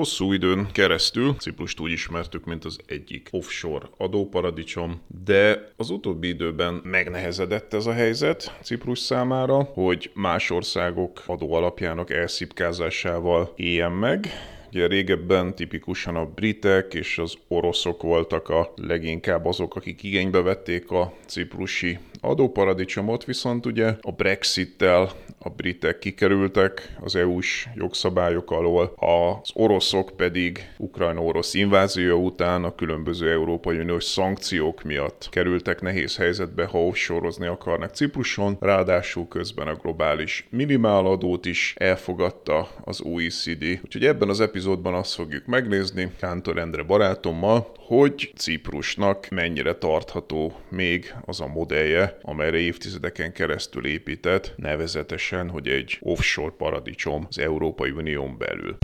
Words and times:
Hosszú 0.00 0.32
időn 0.32 0.68
keresztül. 0.72 1.34
Ciprust 1.38 1.80
úgy 1.80 1.90
ismertük, 1.90 2.44
mint 2.44 2.64
az 2.64 2.78
egyik 2.86 3.28
offshore 3.30 3.86
adóparadicsom, 3.96 5.00
de 5.24 5.72
az 5.76 5.90
utóbbi 5.90 6.28
időben 6.28 6.80
megnehezedett 6.84 7.74
ez 7.74 7.86
a 7.86 7.92
helyzet 7.92 8.58
Ciprus 8.62 8.98
számára, 8.98 9.62
hogy 9.62 10.10
más 10.14 10.50
országok 10.50 11.22
adóalapjának 11.26 12.10
elszipkázásával 12.10 13.52
éljen 13.56 13.92
meg, 13.92 14.28
Ugye 14.72 14.86
régebben 14.86 15.54
tipikusan 15.54 16.16
a 16.16 16.24
britek 16.24 16.94
és 16.94 17.18
az 17.18 17.34
oroszok 17.48 18.02
voltak 18.02 18.48
a 18.48 18.72
leginkább 18.76 19.46
azok, 19.46 19.76
akik 19.76 20.02
igénybe 20.02 20.40
vették 20.40 20.90
a 20.90 21.12
ciprusi 21.26 21.98
adóparadicsomot, 22.20 23.24
viszont 23.24 23.66
ugye 23.66 23.94
a 24.00 24.12
Brexit-tel 24.12 25.12
a 25.42 25.48
britek 25.48 25.98
kikerültek 25.98 26.96
az 27.00 27.16
EU-s 27.16 27.68
jogszabályok 27.74 28.50
alól, 28.50 28.92
az 28.96 29.50
oroszok 29.52 30.10
pedig 30.16 30.72
Ukrajna-orosz 30.78 31.54
invázió 31.54 32.24
után 32.24 32.64
a 32.64 32.74
különböző 32.74 33.30
Európai 33.30 33.78
Uniós 33.78 34.04
szankciók 34.04 34.82
miatt 34.82 35.28
kerültek 35.30 35.80
nehéz 35.80 36.16
helyzetbe, 36.16 36.64
ha 36.64 36.86
offshore 36.86 37.50
akarnak 37.50 37.94
Cipruson, 37.94 38.56
ráadásul 38.60 39.28
közben 39.28 39.66
a 39.66 39.74
globális 39.74 40.46
minimáladót 40.50 41.46
is 41.46 41.74
elfogadta 41.76 42.68
az 42.84 43.00
OECD. 43.00 43.64
Úgyhogy 43.84 44.04
ebben 44.04 44.28
az 44.28 44.40
epizódban 44.40 44.94
azt 44.94 45.14
fogjuk 45.14 45.46
megnézni 45.46 46.12
Kántor 46.18 46.58
Endre 46.58 46.82
barátommal, 46.82 47.72
hogy 47.90 48.32
Ciprusnak 48.36 49.28
mennyire 49.28 49.74
tartható 49.74 50.52
még 50.68 51.14
az 51.24 51.40
a 51.40 51.46
modellje, 51.46 52.18
amelyre 52.22 52.56
évtizedeken 52.56 53.32
keresztül 53.32 53.86
épített, 53.86 54.54
nevezetesen, 54.56 55.48
hogy 55.48 55.68
egy 55.68 55.98
offshore 56.00 56.54
paradicsom 56.56 57.26
az 57.28 57.38
Európai 57.38 57.90
Unión 57.90 58.38
belül. 58.38 58.76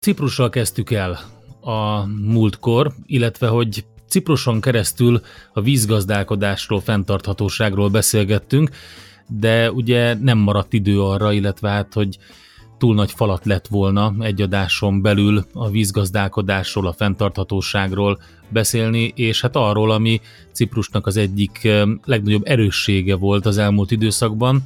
Ciprussal 0.00 0.50
kezdtük 0.50 0.90
el 0.90 1.18
a 1.60 2.06
múltkor, 2.06 2.92
illetve 3.06 3.46
hogy 3.46 3.84
Cipruson 4.08 4.60
keresztül 4.60 5.20
a 5.52 5.60
vízgazdálkodásról, 5.60 6.80
fenntarthatóságról 6.80 7.88
beszélgettünk, 7.88 8.70
de 9.26 9.72
ugye 9.72 10.14
nem 10.14 10.38
maradt 10.38 10.72
idő 10.72 11.02
arra, 11.02 11.32
illetve 11.32 11.68
hát, 11.68 11.94
hogy 11.94 12.18
túl 12.78 12.94
nagy 12.94 13.12
falat 13.12 13.44
lett 13.44 13.66
volna 13.66 14.14
egy 14.20 14.42
adáson 14.42 15.02
belül 15.02 15.44
a 15.52 15.70
vízgazdálkodásról, 15.70 16.86
a 16.86 16.92
fenntarthatóságról 16.92 18.18
beszélni, 18.48 19.12
és 19.14 19.40
hát 19.40 19.56
arról, 19.56 19.90
ami 19.90 20.20
Ciprusnak 20.52 21.06
az 21.06 21.16
egyik 21.16 21.68
legnagyobb 22.04 22.42
erőssége 22.44 23.14
volt 23.14 23.46
az 23.46 23.58
elmúlt 23.58 23.90
időszakban. 23.90 24.62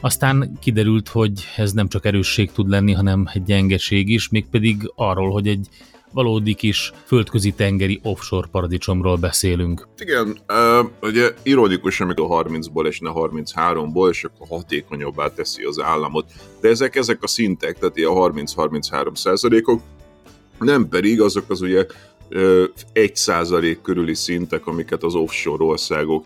Aztán 0.00 0.58
kiderült, 0.60 1.08
hogy 1.08 1.44
ez 1.56 1.72
nem 1.72 1.88
csak 1.88 2.04
erősség 2.04 2.52
tud 2.52 2.68
lenni, 2.68 2.92
hanem 2.92 3.28
egy 3.32 3.42
gyengeség 3.42 4.08
is, 4.08 4.28
mégpedig 4.28 4.92
arról, 4.94 5.30
hogy 5.30 5.48
egy 5.48 5.68
valódi 6.12 6.54
kis 6.54 6.92
földközi 7.04 7.52
tengeri 7.52 8.00
offshore 8.02 8.48
paradicsomról 8.50 9.16
beszélünk. 9.16 9.88
Igen, 9.98 10.38
ugye 11.02 11.34
ironikus, 11.42 12.00
amikor 12.00 12.46
30-ból 12.46 12.86
esne 12.86 13.10
33-ból, 13.14 14.10
és 14.10 14.24
akkor 14.24 14.46
hatékonyabbá 14.48 15.28
teszi 15.28 15.62
az 15.62 15.80
államot. 15.80 16.30
De 16.60 16.68
ezek, 16.68 16.96
ezek 16.96 17.22
a 17.22 17.26
szintek, 17.26 17.78
tehát 17.78 17.96
ilyen 17.96 18.12
30-33 18.14 19.14
százalékok, 19.14 19.80
nem 20.58 20.88
pedig 20.88 21.20
azok 21.20 21.50
az 21.50 21.60
ugye 21.60 21.86
uh, 22.30 22.64
1 22.92 23.16
százalék 23.16 23.80
körüli 23.82 24.14
szintek, 24.14 24.66
amiket 24.66 25.02
az 25.02 25.14
offshore 25.14 25.64
országok 25.64 26.24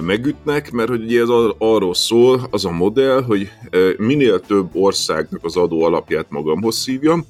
megütnek, 0.00 0.70
mert 0.70 0.88
hogy 0.88 1.02
ugye 1.02 1.20
ez 1.20 1.28
arról 1.58 1.94
szól, 1.94 2.46
az 2.50 2.64
a 2.64 2.70
modell, 2.70 3.22
hogy 3.22 3.48
minél 3.96 4.40
több 4.40 4.68
országnak 4.72 5.44
az 5.44 5.56
adó 5.56 5.82
alapját 5.82 6.30
magamhoz 6.30 6.76
szívjam, 6.76 7.26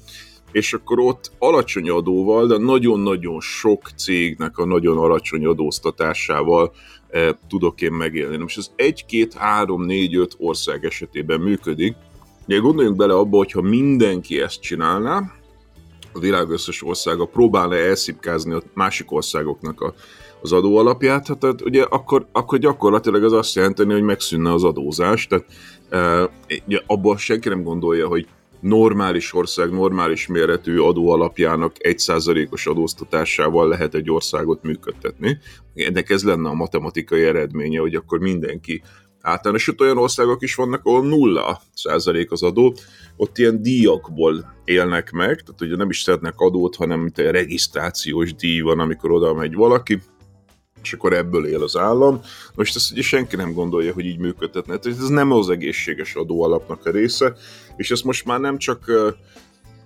és 0.51 0.73
akkor 0.73 0.99
ott 0.99 1.31
alacsony 1.39 1.89
adóval, 1.89 2.47
de 2.47 2.57
nagyon-nagyon 2.57 3.39
sok 3.39 3.89
cégnek 3.95 4.57
a 4.57 4.65
nagyon 4.65 4.97
alacsony 4.97 5.45
adóztatásával 5.45 6.73
e, 7.09 7.37
tudok 7.49 7.81
én 7.81 7.91
megélni. 7.91 8.37
Most 8.37 8.57
ez 8.57 8.71
1, 8.75 9.05
2, 9.05 9.27
3, 9.35 9.85
4, 9.85 10.15
5 10.15 10.35
ország 10.37 10.85
esetében 10.85 11.39
működik. 11.39 11.95
Ugye 12.47 12.57
gondoljunk 12.57 12.97
bele 12.97 13.13
abba, 13.13 13.37
hogyha 13.37 13.61
mindenki 13.61 14.41
ezt 14.41 14.61
csinálná, 14.61 15.31
a 16.13 16.19
világ 16.19 16.49
összes 16.49 16.83
országa 16.83 17.25
próbálna 17.25 17.75
elszipkázni 17.75 18.53
a 18.53 18.61
másik 18.73 19.11
országoknak 19.11 19.81
a, 19.81 19.93
az 20.41 20.51
adó 20.51 20.77
alapját, 20.77 21.27
hát, 21.27 21.43
hát 21.43 21.61
ugye 21.61 21.83
akkor, 21.83 22.27
akkor 22.31 22.57
gyakorlatilag 22.59 23.23
az 23.23 23.33
azt 23.33 23.55
jelenteni, 23.55 23.93
hogy 23.93 24.01
megszűnne 24.01 24.53
az 24.53 24.63
adózás, 24.63 25.27
tehát 25.27 25.45
e, 25.89 26.29
abban 26.85 27.17
senki 27.17 27.49
nem 27.49 27.63
gondolja, 27.63 28.07
hogy 28.07 28.27
normális 28.59 29.33
ország, 29.33 29.71
normális 29.71 30.27
méretű 30.27 30.79
adó 30.79 31.09
alapjának 31.09 31.75
1%-os 31.79 32.67
adóztatásával 32.67 33.67
lehet 33.67 33.93
egy 33.93 34.11
országot 34.11 34.63
működtetni. 34.63 35.37
Ennek 35.73 36.09
ez 36.09 36.23
lenne 36.23 36.49
a 36.49 36.53
matematikai 36.53 37.23
eredménye, 37.23 37.79
hogy 37.79 37.95
akkor 37.95 38.19
mindenki 38.19 38.81
általános, 39.21 39.63
sőt 39.63 39.81
olyan 39.81 39.97
országok 39.97 40.43
is 40.43 40.55
vannak, 40.55 40.81
ahol 40.83 41.07
nulla 41.07 41.61
százalék 41.73 42.31
az 42.31 42.43
adó, 42.43 42.73
ott 43.15 43.37
ilyen 43.37 43.61
díjakból 43.61 44.53
élnek 44.65 45.11
meg, 45.11 45.41
tehát 45.41 45.61
ugye 45.61 45.75
nem 45.75 45.89
is 45.89 46.01
szednek 46.01 46.39
adót, 46.39 46.75
hanem 46.75 46.99
mint 46.99 47.19
egy 47.19 47.31
regisztrációs 47.31 48.35
díj 48.35 48.59
van, 48.59 48.79
amikor 48.79 49.11
oda 49.11 49.33
megy 49.33 49.53
valaki, 49.53 49.99
és 50.83 50.93
akkor 50.93 51.13
ebből 51.13 51.47
él 51.47 51.63
az 51.63 51.75
állam. 51.75 52.21
Most 52.55 52.75
ezt 52.75 52.91
ugye 52.91 53.01
senki 53.01 53.35
nem 53.35 53.53
gondolja, 53.53 53.93
hogy 53.93 54.05
így 54.05 54.19
működhetne. 54.19 54.77
Tehát 54.77 54.99
ez 54.99 55.07
nem 55.07 55.31
az 55.31 55.49
egészséges 55.49 56.15
adóalapnak 56.15 56.85
a 56.85 56.91
része, 56.91 57.35
és 57.75 57.91
ezt 57.91 58.03
most 58.03 58.25
már 58.25 58.39
nem 58.39 58.57
csak 58.57 58.91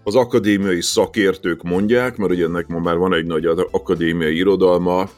az 0.04 0.16
akadémiai 0.16 0.82
szakértők 0.82 1.64
mondják, 1.64 2.18
mert 2.18 2.32
ugye 2.32 2.46
ennek 2.46 2.68
ma 2.68 2.80
már 2.80 2.98
van 2.98 3.14
egy 3.14 3.26
nagy 3.26 3.46
akadémiai 3.72 4.36
irodalma, 4.36 5.10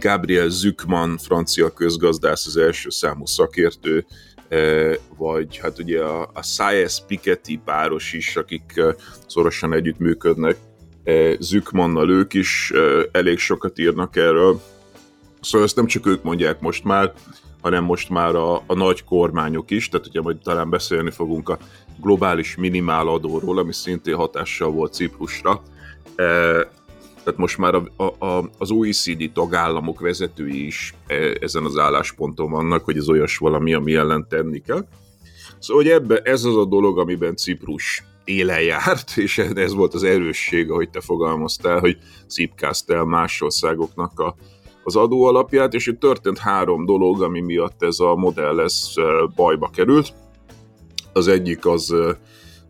Gabriel 0.00 0.48
Zückmann, 0.48 1.16
francia 1.16 1.70
közgazdász, 1.70 2.46
az 2.46 2.56
első 2.56 2.90
számú 2.90 3.26
szakértő, 3.26 4.06
vagy 5.16 5.56
hát 5.56 5.78
ugye 5.78 6.00
a, 6.00 6.30
a 6.34 6.42
Saez 6.42 7.06
Piketty 7.06 7.60
páros 7.64 8.12
is, 8.12 8.36
akik 8.36 8.80
szorosan 9.26 9.72
együttműködnek, 9.72 10.56
Zückmannal 11.40 12.10
ők 12.10 12.34
is 12.34 12.72
elég 13.12 13.38
sokat 13.38 13.78
írnak 13.78 14.16
erről, 14.16 14.60
Szóval 15.44 15.66
ezt 15.66 15.76
nem 15.76 15.86
csak 15.86 16.06
ők 16.06 16.22
mondják 16.22 16.60
most 16.60 16.84
már, 16.84 17.12
hanem 17.60 17.84
most 17.84 18.10
már 18.10 18.34
a, 18.34 18.56
a 18.56 18.74
nagy 18.74 19.04
kormányok 19.04 19.70
is, 19.70 19.88
tehát 19.88 20.06
ugye 20.06 20.20
majd 20.20 20.36
talán 20.38 20.70
beszélni 20.70 21.10
fogunk 21.10 21.48
a 21.48 21.58
globális 22.00 22.56
minimáladóról, 22.56 23.58
ami 23.58 23.72
szintén 23.72 24.14
hatással 24.14 24.70
volt 24.70 24.92
Ciprusra. 24.92 25.62
E, 26.16 26.24
tehát 27.24 27.36
most 27.36 27.58
már 27.58 27.74
a, 27.74 28.02
a, 28.26 28.50
az 28.58 28.70
OECD 28.70 29.30
tagállamok 29.32 30.00
vezetői 30.00 30.66
is 30.66 30.94
e, 31.06 31.14
ezen 31.40 31.64
az 31.64 31.78
állásponton 31.78 32.50
vannak, 32.50 32.84
hogy 32.84 32.96
ez 32.96 33.08
olyas 33.08 33.36
valami, 33.36 33.74
ami 33.74 33.94
ellen 33.94 34.26
tenni 34.28 34.60
kell. 34.60 34.86
Szóval 35.58 35.82
hogy 35.82 35.92
ebbe, 35.92 36.18
ez 36.18 36.44
az 36.44 36.56
a 36.56 36.64
dolog, 36.64 36.98
amiben 36.98 37.36
Ciprus 37.36 38.04
élen 38.24 38.62
járt, 38.62 39.16
és 39.26 39.38
ez 39.38 39.74
volt 39.74 39.94
az 39.94 40.02
erősség, 40.02 40.70
ahogy 40.70 40.90
te 40.90 41.00
fogalmaztál, 41.00 41.78
hogy 41.78 41.98
szipkázta 42.26 42.94
el 42.94 43.04
más 43.04 43.40
országoknak 43.40 44.18
a, 44.20 44.34
az 44.84 44.96
adó 44.96 45.24
alapját, 45.24 45.74
és 45.74 45.86
itt 45.86 46.00
történt 46.00 46.38
három 46.38 46.84
dolog, 46.84 47.22
ami 47.22 47.40
miatt 47.40 47.82
ez 47.82 47.98
a 47.98 48.14
modell 48.14 48.60
ez 48.60 48.92
bajba 49.34 49.70
került. 49.74 50.12
Az 51.12 51.28
egyik 51.28 51.66
az, 51.66 51.94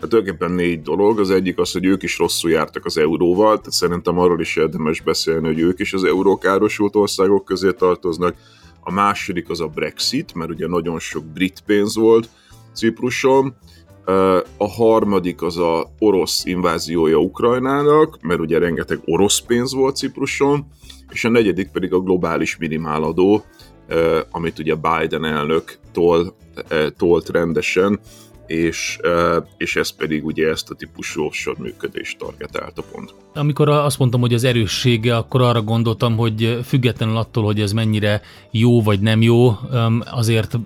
hát 0.00 0.08
tulajdonképpen 0.08 0.50
négy 0.50 0.82
dolog. 0.82 1.18
Az 1.18 1.30
egyik 1.30 1.58
az, 1.58 1.72
hogy 1.72 1.84
ők 1.84 2.02
is 2.02 2.18
rosszul 2.18 2.50
jártak 2.50 2.84
az 2.84 2.98
euróval, 2.98 3.56
tehát 3.56 3.72
szerintem 3.72 4.18
arról 4.18 4.40
is 4.40 4.56
érdemes 4.56 5.00
beszélni, 5.00 5.46
hogy 5.46 5.58
ők 5.58 5.78
is 5.78 5.92
az 5.92 6.04
eurókárosult 6.04 6.96
országok 6.96 7.44
közé 7.44 7.72
tartoznak. 7.72 8.34
A 8.80 8.92
második 8.92 9.50
az 9.50 9.60
a 9.60 9.66
Brexit, 9.66 10.34
mert 10.34 10.50
ugye 10.50 10.66
nagyon 10.66 10.98
sok 10.98 11.24
brit 11.24 11.62
pénz 11.66 11.96
volt 11.96 12.28
Cipruson. 12.74 13.54
A 14.56 14.68
harmadik 14.68 15.42
az 15.42 15.58
a 15.58 15.86
orosz 15.98 16.44
inváziója 16.44 17.18
Ukrajnának, 17.18 18.18
mert 18.22 18.40
ugye 18.40 18.58
rengeteg 18.58 19.00
orosz 19.04 19.38
pénz 19.38 19.74
volt 19.74 19.96
Cipruson, 19.96 20.66
és 21.14 21.24
a 21.24 21.28
negyedik 21.28 21.70
pedig 21.70 21.92
a 21.92 22.00
globális 22.00 22.56
minimáladó, 22.56 23.44
amit 24.30 24.58
ugye 24.58 24.74
Biden 24.74 25.24
elnök 25.24 25.78
tol, 25.92 26.36
tolt 26.96 27.28
rendesen, 27.28 28.00
és, 28.46 28.98
és 29.56 29.76
ez 29.76 29.90
pedig 29.90 30.24
ugye 30.24 30.48
ezt 30.48 30.70
a 30.70 30.74
típusú 30.74 31.22
offshore 31.22 31.62
működést 31.62 32.18
targetálta 32.18 32.82
pont. 32.92 33.14
Amikor 33.34 33.68
azt 33.68 33.98
mondtam, 33.98 34.20
hogy 34.20 34.34
az 34.34 34.44
erőssége, 34.44 35.16
akkor 35.16 35.42
arra 35.42 35.62
gondoltam, 35.62 36.16
hogy 36.16 36.58
függetlenül 36.64 37.16
attól, 37.16 37.44
hogy 37.44 37.60
ez 37.60 37.72
mennyire 37.72 38.22
jó 38.50 38.82
vagy 38.82 39.00
nem 39.00 39.22
jó, 39.22 39.58
azért 40.04 40.58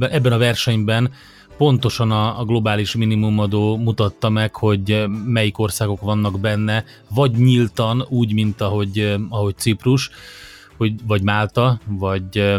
ebben 0.00 0.32
a 0.32 0.38
versenyben 0.38 1.12
pontosan 1.60 2.10
a, 2.10 2.40
a 2.40 2.44
globális 2.44 2.94
minimumadó 2.94 3.76
mutatta 3.76 4.28
meg, 4.28 4.54
hogy 4.54 5.04
melyik 5.24 5.58
országok 5.58 6.00
vannak 6.00 6.40
benne, 6.40 6.84
vagy 7.14 7.32
nyíltan, 7.32 8.06
úgy, 8.08 8.32
mint 8.32 8.60
ahogy, 8.60 9.16
ahogy 9.28 9.56
Ciprus, 9.56 10.10
hogy, 10.76 10.94
vagy 11.06 11.22
Málta, 11.22 11.80
vagy 11.86 12.56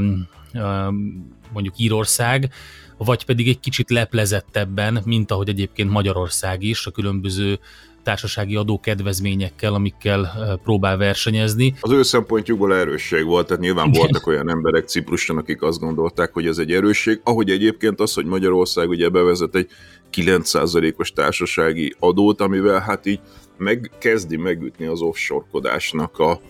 mondjuk 1.54 1.78
Írország, 1.78 2.52
vagy 2.98 3.26
pedig 3.26 3.48
egy 3.48 3.60
kicsit 3.60 3.90
leplezettebben, 3.90 5.02
mint 5.06 5.32
ahogy 5.32 5.50
egyébként 5.50 5.90
Magyarország 5.90 6.64
is 6.64 6.86
a 6.86 6.92
különböző 6.92 7.60
társasági 8.04 8.56
adó 8.56 8.80
kedvezményekkel, 8.80 9.74
amikkel 9.74 10.30
próbál 10.64 10.98
versenyezni. 10.98 11.74
Az 11.80 11.92
ő 11.92 12.04
szempontjukból 12.04 12.76
erősség 12.76 13.26
volt, 13.26 13.48
tehát 13.48 13.62
nyilván 13.62 13.88
Igen. 13.88 14.00
voltak 14.00 14.28
olyan 14.28 14.50
emberek 14.50 14.88
Cipruson, 14.88 15.38
akik 15.38 15.62
azt 15.62 15.80
gondolták, 15.80 16.34
hogy 16.34 16.48
ez 16.48 16.58
egy 16.58 16.72
erősség, 16.72 17.22
ahogy 17.24 17.50
egyébként 17.50 18.00
az, 18.00 18.14
hogy 18.14 18.26
Magyarország 18.26 18.90
ugye 18.90 19.10
bevezet 19.10 19.56
egy 19.56 19.68
9%-os 20.14 21.12
társasági 21.12 21.96
adót, 22.00 22.42
amivel 22.42 22.80
hát 22.80 23.06
így 23.06 23.20
megkezdi 23.58 24.38
megütni 24.38 24.86
az 24.86 25.02
offshore-kodásnak 25.02 26.20
a, 26.20 26.42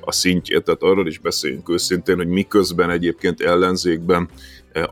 a 0.00 0.12
szintjét, 0.12 0.64
tehát 0.64 0.82
arról 0.82 1.06
is 1.06 1.18
beszéljünk 1.18 1.68
őszintén, 1.68 2.16
hogy 2.16 2.28
miközben 2.28 2.90
egyébként 2.90 3.40
ellenzékben 3.40 4.28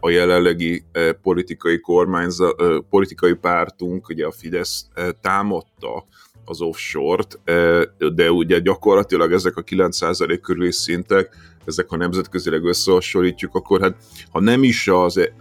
a 0.01 0.11
jelenlegi 0.11 0.85
politikai 1.23 1.81
kormányzat, 1.81 2.63
politikai 2.91 3.35
pártunk, 3.35 4.09
ugye 4.09 4.27
a 4.27 4.33
Fidesz 4.33 4.89
támadta 5.21 6.07
az 6.45 6.61
offshore-t, 6.61 7.41
de 8.15 8.31
ugye 8.31 8.59
gyakorlatilag 8.59 9.33
ezek 9.33 9.57
a 9.57 9.63
9% 9.63 10.39
körüli 10.43 10.73
szintek, 10.73 11.37
ezek 11.65 11.89
ha 11.89 11.97
nemzetközileg 11.97 12.65
összehasonlítjuk, 12.65 13.55
akkor 13.55 13.81
hát 13.81 13.97
ha 14.31 14.41
nem 14.41 14.63
is 14.63 14.89
az, 14.89 15.17
e, 15.17 15.33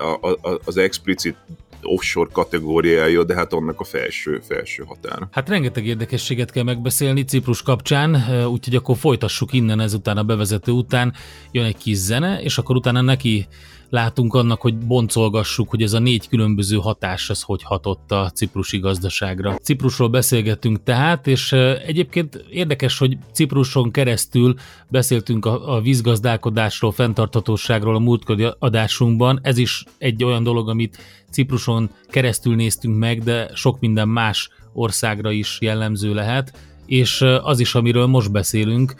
az 0.66 0.78
explicit 0.78 1.36
offshore 1.82 2.30
kategóriája, 2.34 3.24
de 3.24 3.36
hát 3.36 3.54
annak 3.54 3.80
a 3.80 3.84
felső, 3.84 4.42
felső 4.48 4.84
határa. 4.88 5.28
Hát 5.32 5.50
rengeteg 5.50 5.86
érdekességet 5.86 6.52
kell 6.52 6.64
megbeszélni 6.64 7.24
Ciprus 7.24 7.62
kapcsán, 7.62 8.24
úgyhogy 8.48 8.76
akkor 8.76 8.98
folytassuk 8.98 9.54
innen 9.54 9.80
ezután 9.80 10.18
a 10.18 10.24
bevezető 10.24 10.72
után, 10.72 11.14
jön 11.52 11.66
egy 11.66 11.78
kis 11.78 11.98
zene, 11.98 12.42
és 12.42 12.58
akkor 12.58 12.76
utána 12.76 13.02
neki 13.02 13.48
látunk 13.96 14.34
annak, 14.34 14.62
hogy 14.62 14.78
boncolgassuk, 14.78 15.70
hogy 15.70 15.82
ez 15.82 15.94
a 15.94 16.00
négy 16.00 16.28
különböző 16.28 16.78
hatás 16.78 17.30
az 17.30 17.42
hogy 17.42 17.64
hatott 17.64 18.12
a 18.12 18.32
ciprusi 18.34 18.80
gazdaságra. 18.80 19.56
Ciprusról 19.62 20.10
beszélgettünk 20.10 20.84
tehát, 20.84 21.28
és 21.28 21.52
egyébként 21.86 22.46
érdekes, 22.50 22.98
hogy 22.98 23.18
Cipruson 23.32 23.92
keresztül 23.92 24.56
beszéltünk 24.88 25.46
a, 25.46 25.76
a 25.76 25.82
vízgazdálkodásról, 25.82 26.92
fenntarthatóságról 26.92 27.96
a 27.96 28.00
múltkori 28.00 28.48
adásunkban. 28.60 29.40
Ez 29.42 29.58
is 29.58 29.84
egy 29.98 30.24
olyan 30.24 30.44
dolog, 30.44 30.70
amit 30.70 30.98
Cipruson 31.32 31.90
keresztül 32.10 32.56
néztünk 32.56 32.98
meg, 32.98 33.24
de 33.24 33.50
sok 33.54 33.80
minden 33.80 34.08
más 34.08 34.50
országra 34.74 35.32
is 35.32 35.58
jellemző 35.62 36.14
lehet, 36.14 36.58
és 36.86 37.22
az 37.44 37.60
is, 37.60 37.76
amiről 37.76 38.06
most 38.06 38.32
beszélünk, 38.32 38.96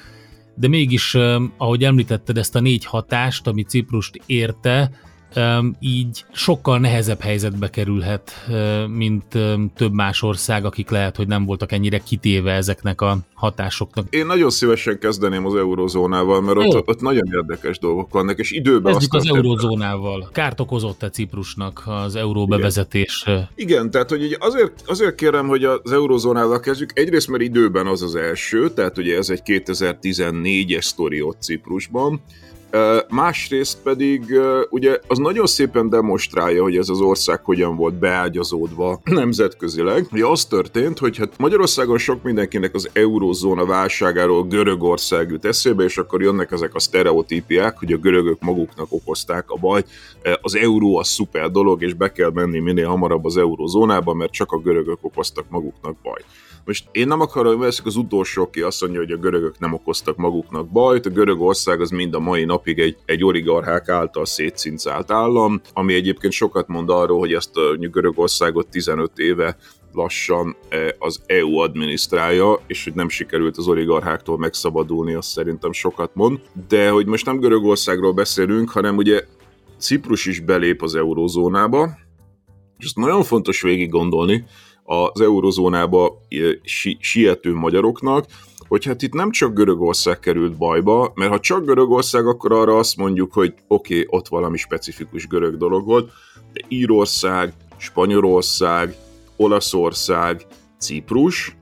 de 0.56 0.68
mégis, 0.68 1.18
ahogy 1.58 1.84
említetted 1.84 2.38
ezt 2.38 2.56
a 2.56 2.60
négy 2.60 2.86
hatást, 2.86 3.48
ami 3.48 3.64
Ciprust 3.64 4.22
érte, 4.26 4.92
így 5.80 6.26
sokkal 6.32 6.80
nehezebb 6.80 7.22
helyzetbe 7.22 7.70
kerülhet, 7.70 8.32
mint 8.88 9.26
több 9.76 9.94
más 9.94 10.22
ország, 10.22 10.66
akik 10.66 10.90
lehet, 10.90 11.16
hogy 11.16 11.28
nem 11.28 11.46
voltak 11.46 11.72
ennyire 11.72 11.98
kitéve 11.98 12.52
ezeknek 12.52 13.02
a 13.02 13.18
hatásoknak. 13.34 14.08
Én 14.10 14.26
nagyon 14.26 14.50
szívesen 14.50 15.00
kezdeném 15.00 15.46
az 15.46 15.56
eurozónával, 15.56 16.42
mert 16.42 16.58
ott, 16.58 16.88
ott 16.88 17.02
nagyon 17.02 17.28
érdekes 17.32 17.80
dolgok 17.80 18.12
vannak, 18.12 18.40
és 18.40 18.52
időben 18.52 18.92
Kezdjük 18.92 19.14
az 19.14 19.28
eurozónával. 19.28 20.30
Kárt 20.32 20.60
okozott-e 20.60 21.10
Ciprusnak 21.10 21.84
az 21.86 22.16
euró 22.16 22.46
bevezetés? 22.46 23.24
Igen, 23.26 23.48
Igen 23.56 23.92
tehát 23.92 24.10
hogy 24.10 24.38
azért, 24.40 24.84
azért 24.88 25.16
kérem, 25.16 25.48
hogy 25.48 25.64
az 25.64 25.92
eurozónával 25.92 26.60
kezdjük. 26.60 27.00
Egyrészt, 27.00 27.28
mert 27.28 27.44
időben 27.44 27.88
az 27.88 28.02
az 28.02 28.16
első, 28.16 28.70
tehát 28.70 28.98
ugye 28.98 29.18
ez 29.18 29.30
egy 29.30 29.42
2014-es 29.46 30.82
sztori 30.82 31.22
ott 31.22 31.42
Ciprusban, 31.42 32.22
Másrészt 33.10 33.78
pedig 33.84 34.40
ugye 34.70 35.00
az 35.08 35.18
nagyon 35.18 35.46
szépen 35.46 35.90
demonstrálja, 35.90 36.62
hogy 36.62 36.78
ez 36.78 36.90
az 36.90 37.00
ország 37.00 37.44
hogyan 37.44 37.76
volt 37.76 37.94
beágyazódva 37.94 39.00
nemzetközileg. 39.22 40.08
Ugye 40.12 40.26
az 40.26 40.46
történt, 40.46 41.00
hogy 41.00 41.18
hát 41.18 41.38
Magyarországon 41.38 41.98
sok 41.98 42.24
mindenkinek 42.24 42.74
az 42.74 42.90
eurózóna 42.94 43.66
válságáról 43.66 44.44
Görögország 44.44 45.30
jut 45.30 45.46
eszébe, 45.46 45.84
és 45.84 45.98
akkor 45.98 46.22
jönnek 46.22 46.52
ezek 46.52 46.76
a 46.76 46.80
sztereotípiák, 46.80 47.80
hogy 47.80 47.94
a 47.94 47.98
görögök 47.98 48.42
maguknak 48.42 48.88
okozták 48.90 49.50
a 49.50 49.58
bajt. 49.58 49.88
Az 50.42 50.56
euró 50.56 50.98
a 50.98 51.04
szuper 51.04 51.52
dolog, 51.52 51.84
és 51.84 51.94
be 51.94 52.12
kell 52.12 52.32
menni 52.34 52.60
minél 52.60 52.88
hamarabb 52.88 53.26
az 53.26 53.38
eurózónába, 53.38 54.14
mert 54.14 54.32
csak 54.32 54.52
a 54.52 54.58
görögök 54.58 54.98
okoztak 55.02 55.46
maguknak 55.50 55.96
bajt. 56.04 56.26
Most 56.66 56.88
én 56.92 57.08
nem 57.08 57.20
akarom, 57.20 57.58
hogy 57.58 57.80
az 57.84 57.96
utolsó, 57.96 58.44
aki 58.44 58.62
azt 58.62 58.82
mondja, 58.82 59.00
hogy 59.00 59.12
a 59.12 59.18
görögök 59.18 59.60
nem 59.60 59.74
okoztak 59.74 60.16
maguknak 60.18 60.70
bajt. 60.70 61.06
A 61.06 61.10
Görögország 61.10 61.82
az 61.82 61.90
mind 61.90 62.14
a 62.14 62.20
mai 62.20 62.46
napig 62.46 62.80
egy, 62.80 62.98
egy 63.06 63.24
oligarchák 63.24 63.90
által 63.90 64.26
szétszincált 64.26 65.12
állam, 65.12 65.62
ami 65.74 65.94
egyébként 65.94 66.34
sokat 66.34 66.68
mond 66.68 66.90
arról, 66.90 67.20
hogy 67.20 67.34
ezt 67.34 67.58
a 67.58 67.76
Görögországot 67.78 68.68
15 68.68 69.12
éve 69.16 69.58
lassan 69.94 70.56
e, 70.70 70.96
az 71.00 71.22
EU 71.26 71.58
adminisztrálja, 71.58 72.60
és 72.68 72.84
hogy 72.84 72.94
nem 72.94 73.10
sikerült 73.10 73.58
az 73.58 73.68
oligarcháktól 73.68 74.38
megszabadulni, 74.38 75.14
azt 75.14 75.30
szerintem 75.30 75.72
sokat 75.72 76.12
mond. 76.14 76.40
De 76.68 76.90
hogy 76.90 77.06
most 77.06 77.26
nem 77.26 77.40
Görögországról 77.40 78.14
beszélünk, 78.14 78.70
hanem 78.70 78.98
ugye 78.98 79.24
Ciprus 79.78 80.26
is 80.26 80.40
belép 80.40 80.82
az 80.82 80.96
eurózónába, 80.96 81.98
és 82.78 82.86
ezt 82.86 82.96
nagyon 82.96 83.24
fontos 83.24 83.62
végig 83.62 83.90
gondolni, 83.90 84.46
az 84.86 85.22
eurozónába 85.22 86.22
si- 86.64 86.98
siető 87.00 87.54
magyaroknak, 87.54 88.26
hogy 88.68 88.86
hát 88.86 89.02
itt 89.02 89.14
nem 89.14 89.32
csak 89.32 89.54
Görögország 89.54 90.20
került 90.20 90.58
bajba, 90.58 91.12
mert 91.16 91.32
ha 91.32 91.40
csak 91.40 91.66
Görögország, 91.66 92.28
akkor 92.28 92.52
arra 92.52 92.78
azt 92.78 92.98
mondjuk, 92.98 93.34
hogy 93.34 93.54
oké, 93.68 93.94
okay, 93.94 94.08
ott 94.10 94.28
valami 94.28 94.58
specifikus 94.58 95.28
görög 95.28 95.58
dolog 95.58 95.86
volt, 95.86 96.12
de 96.54 96.62
Írország, 96.68 97.54
Spanyolország, 97.78 98.96
Olaszország, 99.36 100.46
Ciprus, 100.80 101.58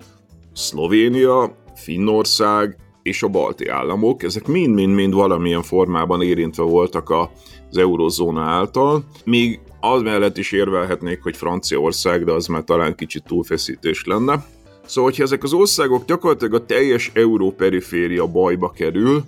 Szlovénia, 0.53 1.55
Finnország 1.75 2.77
és 3.03 3.23
a 3.23 3.27
balti 3.27 3.67
államok, 3.67 4.23
ezek 4.23 4.47
mind-mind-mind 4.47 5.13
valamilyen 5.13 5.63
formában 5.63 6.21
érintve 6.21 6.63
voltak 6.63 7.09
az 7.09 7.77
eurozóna 7.77 8.41
által, 8.41 9.03
még 9.25 9.59
az 9.85 10.01
mellett 10.01 10.37
is 10.37 10.51
érvelhetnék, 10.51 11.23
hogy 11.23 11.37
Franciaország, 11.37 12.23
de 12.23 12.31
az 12.31 12.47
már 12.47 12.63
talán 12.63 12.95
kicsit 12.95 13.23
túlfeszítés 13.23 14.03
lenne. 14.05 14.45
Szóval, 14.85 15.09
hogyha 15.09 15.23
ezek 15.23 15.43
az 15.43 15.53
országok 15.53 16.05
gyakorlatilag 16.05 16.53
a 16.53 16.65
teljes 16.65 17.11
európeriféria 17.13 18.27
bajba 18.27 18.71
kerül, 18.71 19.23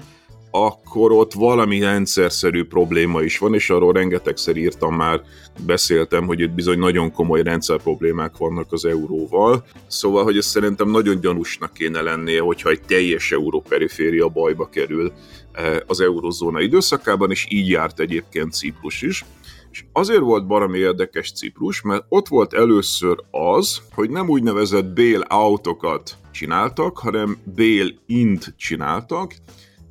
akkor 0.52 1.12
ott 1.12 1.34
valami 1.34 1.80
rendszerszerű 1.80 2.64
probléma 2.64 3.22
is 3.22 3.38
van, 3.38 3.54
és 3.54 3.70
arról 3.70 3.94
rengetegszer 3.94 4.56
írtam 4.56 4.96
már, 4.96 5.22
beszéltem, 5.66 6.26
hogy 6.26 6.40
itt 6.40 6.52
bizony 6.52 6.80
nagyon 6.80 7.12
komoly 7.12 7.44
rendszer 7.44 7.82
problémák 7.82 8.38
vannak 8.38 8.72
az 8.72 8.86
euróval. 8.86 9.66
Szóval, 9.88 10.24
hogy 10.24 10.38
ez 10.38 10.46
szerintem 10.46 10.90
nagyon 10.90 11.20
gyanúsnak 11.20 11.74
kéne 11.74 12.02
lennie, 12.02 12.42
hogyha 12.42 12.70
egy 12.70 12.82
teljes 12.82 13.32
európeriféria 13.32 14.28
bajba 14.28 14.70
kerül 14.70 15.12
eh, 15.52 15.78
az 15.88 16.00
eurozóna 16.00 16.62
időszakában, 16.62 17.32
és 17.32 17.48
így 17.50 17.70
járt 17.70 18.00
egyébként 18.00 18.54
Ciprus 18.54 19.02
is. 19.02 19.26
És 19.76 19.86
azért 19.92 20.20
volt 20.20 20.48
baromi 20.48 20.78
érdekes 20.78 21.32
Ciprus, 21.32 21.82
mert 21.82 22.06
ott 22.10 22.28
volt 22.28 22.54
először 22.54 23.18
az, 23.32 23.82
hogy 23.94 24.10
nem 24.10 24.30
úgynevezett 24.30 24.94
bail-outokat 24.94 26.18
csináltak, 26.32 26.98
hanem 26.98 27.38
bail-int 27.56 28.54
csináltak, 28.58 29.34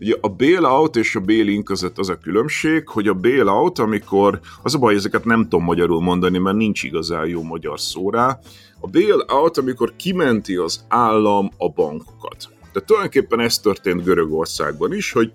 Ugye 0.00 0.16
a 0.20 0.28
bailout 0.28 0.96
és 0.96 1.16
a 1.16 1.20
bail-in 1.20 1.62
között 1.62 1.98
az 1.98 2.08
a 2.08 2.18
különbség, 2.18 2.88
hogy 2.88 3.08
a 3.08 3.14
bailout, 3.14 3.78
amikor, 3.78 4.40
az 4.62 4.74
a 4.74 4.78
baj, 4.78 4.94
ezeket 4.94 5.24
nem 5.24 5.42
tudom 5.42 5.64
magyarul 5.64 6.00
mondani, 6.00 6.38
mert 6.38 6.56
nincs 6.56 6.82
igazán 6.82 7.26
jó 7.26 7.42
magyar 7.42 7.80
szó 7.80 8.10
rá, 8.10 8.38
a 8.80 8.86
bailout, 8.86 9.58
amikor 9.58 9.96
kimenti 9.96 10.54
az 10.54 10.84
állam 10.88 11.50
a 11.58 11.68
bankokat. 11.68 12.48
Tehát 12.72 12.86
tulajdonképpen 12.86 13.40
ez 13.40 13.58
történt 13.58 14.04
Görögországban 14.04 14.94
is, 14.94 15.12
hogy 15.12 15.32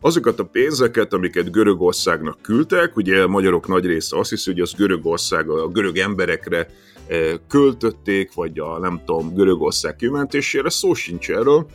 azokat 0.00 0.38
a 0.38 0.44
pénzeket, 0.44 1.12
amiket 1.12 1.50
Görögországnak 1.50 2.42
küldtek, 2.42 2.96
ugye 2.96 3.22
a 3.22 3.28
magyarok 3.28 3.68
nagy 3.68 3.86
része 3.86 4.18
azt 4.18 4.30
hiszi, 4.30 4.50
hogy 4.50 4.60
az 4.60 4.74
Görögország 4.74 5.48
a 5.48 5.68
görög 5.68 5.96
emberekre 5.96 6.66
eh, 7.06 7.32
költötték, 7.48 8.34
vagy 8.34 8.58
a 8.58 8.78
nem 8.78 9.02
tudom, 9.04 9.34
Görögország 9.34 9.96
kimentésére, 9.96 10.70
szó 10.70 10.94
sincs 10.94 11.30
erről, 11.30 11.66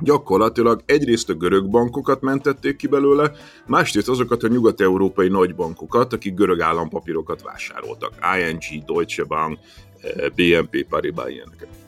gyakorlatilag 0.00 0.82
egyrészt 0.86 1.30
a 1.30 1.34
görög 1.34 1.70
bankokat 1.70 2.20
mentették 2.20 2.76
ki 2.76 2.86
belőle, 2.86 3.32
másrészt 3.66 4.08
azokat 4.08 4.42
a 4.42 4.48
nyugat-európai 4.48 5.28
nagybankokat, 5.28 6.12
akik 6.12 6.34
görög 6.34 6.60
állampapírokat 6.60 7.42
vásároltak. 7.42 8.12
ING, 8.38 8.84
Deutsche 8.84 9.24
Bank, 9.24 9.58
eh, 10.00 10.28
BNP 10.34 10.86
Paribas 10.88 11.30
ilyeneket. 11.30 11.83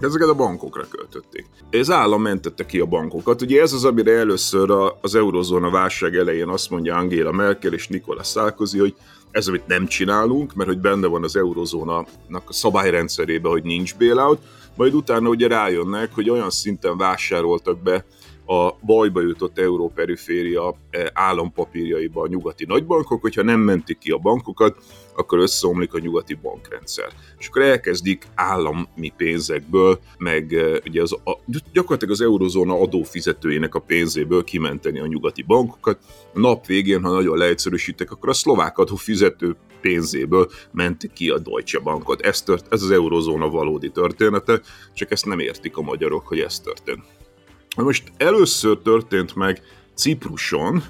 Ezeket 0.00 0.28
a 0.28 0.34
bankokra 0.34 0.84
költötték. 0.88 1.46
Ez 1.70 1.90
állam 1.90 2.22
mentette 2.22 2.66
ki 2.66 2.78
a 2.78 2.86
bankokat. 2.86 3.42
Ugye 3.42 3.60
ez 3.60 3.72
az, 3.72 3.84
amire 3.84 4.12
először 4.12 4.70
az 5.00 5.14
eurozóna 5.14 5.70
válság 5.70 6.16
elején 6.16 6.48
azt 6.48 6.70
mondja 6.70 6.96
Angela 6.96 7.32
Merkel 7.32 7.72
és 7.72 7.88
Nikola 7.88 8.22
Sarkozy, 8.22 8.78
hogy 8.78 8.94
ez, 9.30 9.48
amit 9.48 9.66
nem 9.66 9.86
csinálunk, 9.86 10.54
mert 10.54 10.68
hogy 10.68 10.78
benne 10.78 11.06
van 11.06 11.24
az 11.24 11.36
eurozónának 11.36 12.42
a 12.44 12.52
szabályrendszerében, 12.52 13.50
hogy 13.50 13.62
nincs 13.62 13.96
bailout, 13.96 14.42
majd 14.76 14.94
utána 14.94 15.28
ugye 15.28 15.48
rájönnek, 15.48 16.14
hogy 16.14 16.30
olyan 16.30 16.50
szinten 16.50 16.96
vásároltak 16.96 17.78
be 17.78 18.04
a 18.46 18.78
bajba 18.82 19.20
jutott 19.20 19.58
európeriféria 19.58 20.74
eh, 20.90 21.06
állampapírjaiba 21.12 22.22
a 22.22 22.26
nyugati 22.26 22.64
nagybankok, 22.64 23.20
hogyha 23.20 23.42
nem 23.42 23.60
mentik 23.60 23.98
ki 23.98 24.10
a 24.10 24.18
bankokat, 24.18 24.76
akkor 25.16 25.38
összeomlik 25.38 25.94
a 25.94 25.98
nyugati 25.98 26.34
bankrendszer. 26.34 27.08
És 27.38 27.48
akkor 27.48 27.62
elkezdik 27.62 28.26
állami 28.34 29.12
pénzekből, 29.16 29.98
meg 30.18 30.52
eh, 30.52 30.76
ugye 30.86 31.02
az, 31.02 31.12
a, 31.12 31.38
gyakorlatilag 31.72 32.14
az 32.14 32.20
eurozóna 32.20 32.80
adófizetőjének 32.80 33.74
a 33.74 33.80
pénzéből 33.80 34.44
kimenteni 34.44 34.98
a 35.00 35.06
nyugati 35.06 35.42
bankokat. 35.42 35.98
A 36.34 36.38
nap 36.38 36.66
végén, 36.66 37.02
ha 37.02 37.10
nagyon 37.10 37.38
leegyszerűsítek, 37.38 38.10
akkor 38.10 38.28
a 38.28 38.32
szlovák 38.32 38.78
adófizető 38.78 39.56
pénzéből 39.80 40.50
mentik 40.72 41.12
ki 41.12 41.30
a 41.30 41.38
Deutsche 41.38 41.78
Bankot. 41.78 42.20
Ez, 42.20 42.42
tört, 42.42 42.72
ez 42.72 42.82
az 42.82 42.90
eurozóna 42.90 43.48
valódi 43.48 43.90
története, 43.90 44.60
csak 44.94 45.10
ezt 45.10 45.26
nem 45.26 45.38
értik 45.38 45.76
a 45.76 45.82
magyarok, 45.82 46.26
hogy 46.26 46.40
ez 46.40 46.60
történt. 46.60 47.15
Most 47.84 48.12
először 48.16 48.78
történt 48.78 49.34
meg 49.34 49.62
Cipruson, 49.94 50.82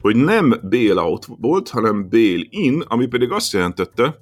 hogy 0.00 0.16
nem 0.16 0.60
bailout 0.68 1.26
volt, 1.40 1.68
hanem 1.68 2.08
bail-in, 2.08 2.84
ami 2.88 3.06
pedig 3.06 3.30
azt 3.30 3.52
jelentette, 3.52 4.18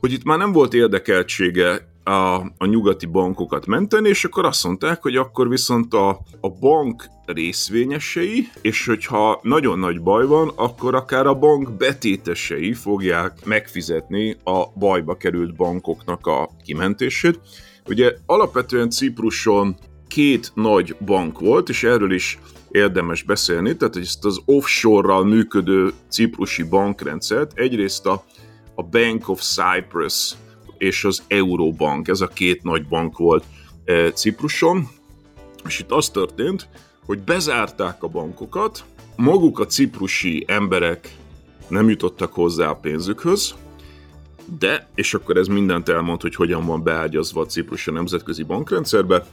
hogy 0.00 0.12
itt 0.12 0.24
már 0.24 0.38
nem 0.38 0.52
volt 0.52 0.74
érdekeltsége 0.74 1.90
a, 2.04 2.36
a 2.58 2.66
nyugati 2.66 3.06
bankokat 3.06 3.66
menteni, 3.66 4.08
és 4.08 4.24
akkor 4.24 4.44
azt 4.44 4.64
mondták, 4.64 5.02
hogy 5.02 5.16
akkor 5.16 5.48
viszont 5.48 5.94
a, 5.94 6.08
a 6.40 6.50
bank 6.60 7.06
részvényesei, 7.24 8.48
és 8.60 8.86
hogyha 8.86 9.40
nagyon 9.42 9.78
nagy 9.78 10.00
baj 10.02 10.26
van, 10.26 10.52
akkor 10.54 10.94
akár 10.94 11.26
a 11.26 11.34
bank 11.34 11.76
betétesei 11.76 12.72
fogják 12.72 13.44
megfizetni 13.44 14.36
a 14.44 14.78
bajba 14.78 15.16
került 15.16 15.56
bankoknak 15.56 16.26
a 16.26 16.48
kimentését. 16.64 17.40
Ugye 17.86 18.14
alapvetően 18.26 18.90
Cipruson 18.90 19.76
két 20.12 20.52
nagy 20.54 20.96
bank 21.04 21.40
volt, 21.40 21.68
és 21.68 21.82
erről 21.82 22.12
is 22.12 22.38
érdemes 22.70 23.22
beszélni, 23.22 23.76
tehát 23.76 23.94
hogy 23.94 24.02
ezt 24.02 24.24
az 24.24 24.40
offshore-ral 24.44 25.24
működő 25.24 25.92
ciprusi 26.08 26.62
bankrendszert, 26.62 27.58
egyrészt 27.58 28.06
a, 28.06 28.24
a 28.74 28.82
Bank 28.82 29.28
of 29.28 29.40
Cyprus 29.40 30.34
és 30.78 31.04
az 31.04 31.22
Eurobank, 31.28 32.08
ez 32.08 32.20
a 32.20 32.26
két 32.26 32.62
nagy 32.62 32.86
bank 32.86 33.18
volt 33.18 33.44
e, 33.84 34.10
Cipruson, 34.10 34.88
és 35.66 35.78
itt 35.78 35.90
az 35.90 36.08
történt, 36.08 36.68
hogy 37.06 37.18
bezárták 37.18 38.02
a 38.02 38.08
bankokat, 38.08 38.84
maguk 39.16 39.58
a 39.58 39.66
ciprusi 39.66 40.44
emberek 40.46 41.16
nem 41.68 41.88
jutottak 41.88 42.32
hozzá 42.32 42.68
a 42.68 42.76
pénzükhöz, 42.76 43.54
de, 44.58 44.88
és 44.94 45.14
akkor 45.14 45.36
ez 45.36 45.46
mindent 45.46 45.88
elmond, 45.88 46.20
hogy 46.20 46.34
hogyan 46.34 46.66
van 46.66 46.82
beágyazva 46.82 47.40
a 47.40 47.46
ciprusi 47.46 47.90
nemzetközi 47.90 48.42
bankrendszerbe, 48.42 49.26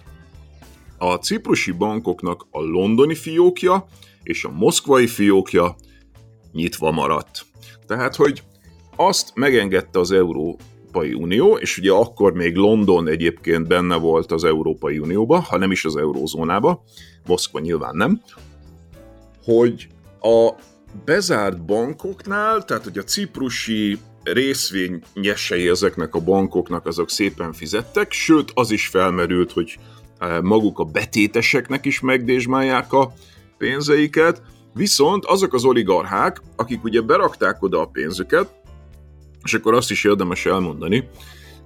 a 0.99 1.15
ciprusi 1.15 1.71
bankoknak 1.71 2.47
a 2.51 2.61
londoni 2.61 3.15
fiókja 3.15 3.85
és 4.23 4.43
a 4.43 4.51
moszkvai 4.51 5.07
fiókja 5.07 5.75
nyitva 6.51 6.91
maradt. 6.91 7.45
Tehát, 7.87 8.15
hogy 8.15 8.43
azt 8.95 9.31
megengedte 9.35 9.99
az 9.99 10.11
Európai 10.11 11.13
Unió, 11.13 11.57
és 11.57 11.77
ugye 11.77 11.91
akkor 11.91 12.33
még 12.33 12.55
London 12.55 13.07
egyébként 13.07 13.67
benne 13.67 13.95
volt 13.95 14.31
az 14.31 14.43
Európai 14.43 14.99
Unióba, 14.99 15.39
ha 15.39 15.57
nem 15.57 15.71
is 15.71 15.85
az 15.85 15.95
eurózónába, 15.95 16.83
Moszkva 17.25 17.59
nyilván 17.59 17.95
nem, 17.95 18.21
hogy 19.43 19.87
a 20.21 20.49
bezárt 21.05 21.65
bankoknál, 21.65 22.65
tehát 22.65 22.83
hogy 22.83 22.97
a 22.97 23.03
ciprusi 23.03 23.97
részvényesei 24.23 25.67
ezeknek 25.67 26.15
a 26.15 26.19
bankoknak 26.19 26.85
azok 26.85 27.09
szépen 27.09 27.53
fizettek, 27.53 28.11
sőt 28.11 28.51
az 28.53 28.71
is 28.71 28.87
felmerült, 28.87 29.51
hogy 29.51 29.79
maguk 30.41 30.79
a 30.79 30.83
betéteseknek 30.83 31.85
is 31.85 31.99
megdésmálják 31.99 32.93
a 32.93 33.13
pénzeiket, 33.57 34.41
viszont 34.73 35.25
azok 35.25 35.53
az 35.53 35.65
oligarchák, 35.65 36.41
akik 36.55 36.83
ugye 36.83 37.01
berakták 37.01 37.63
oda 37.63 37.81
a 37.81 37.85
pénzüket, 37.85 38.49
és 39.43 39.53
akkor 39.53 39.73
azt 39.73 39.91
is 39.91 40.03
érdemes 40.03 40.45
elmondani, 40.45 41.09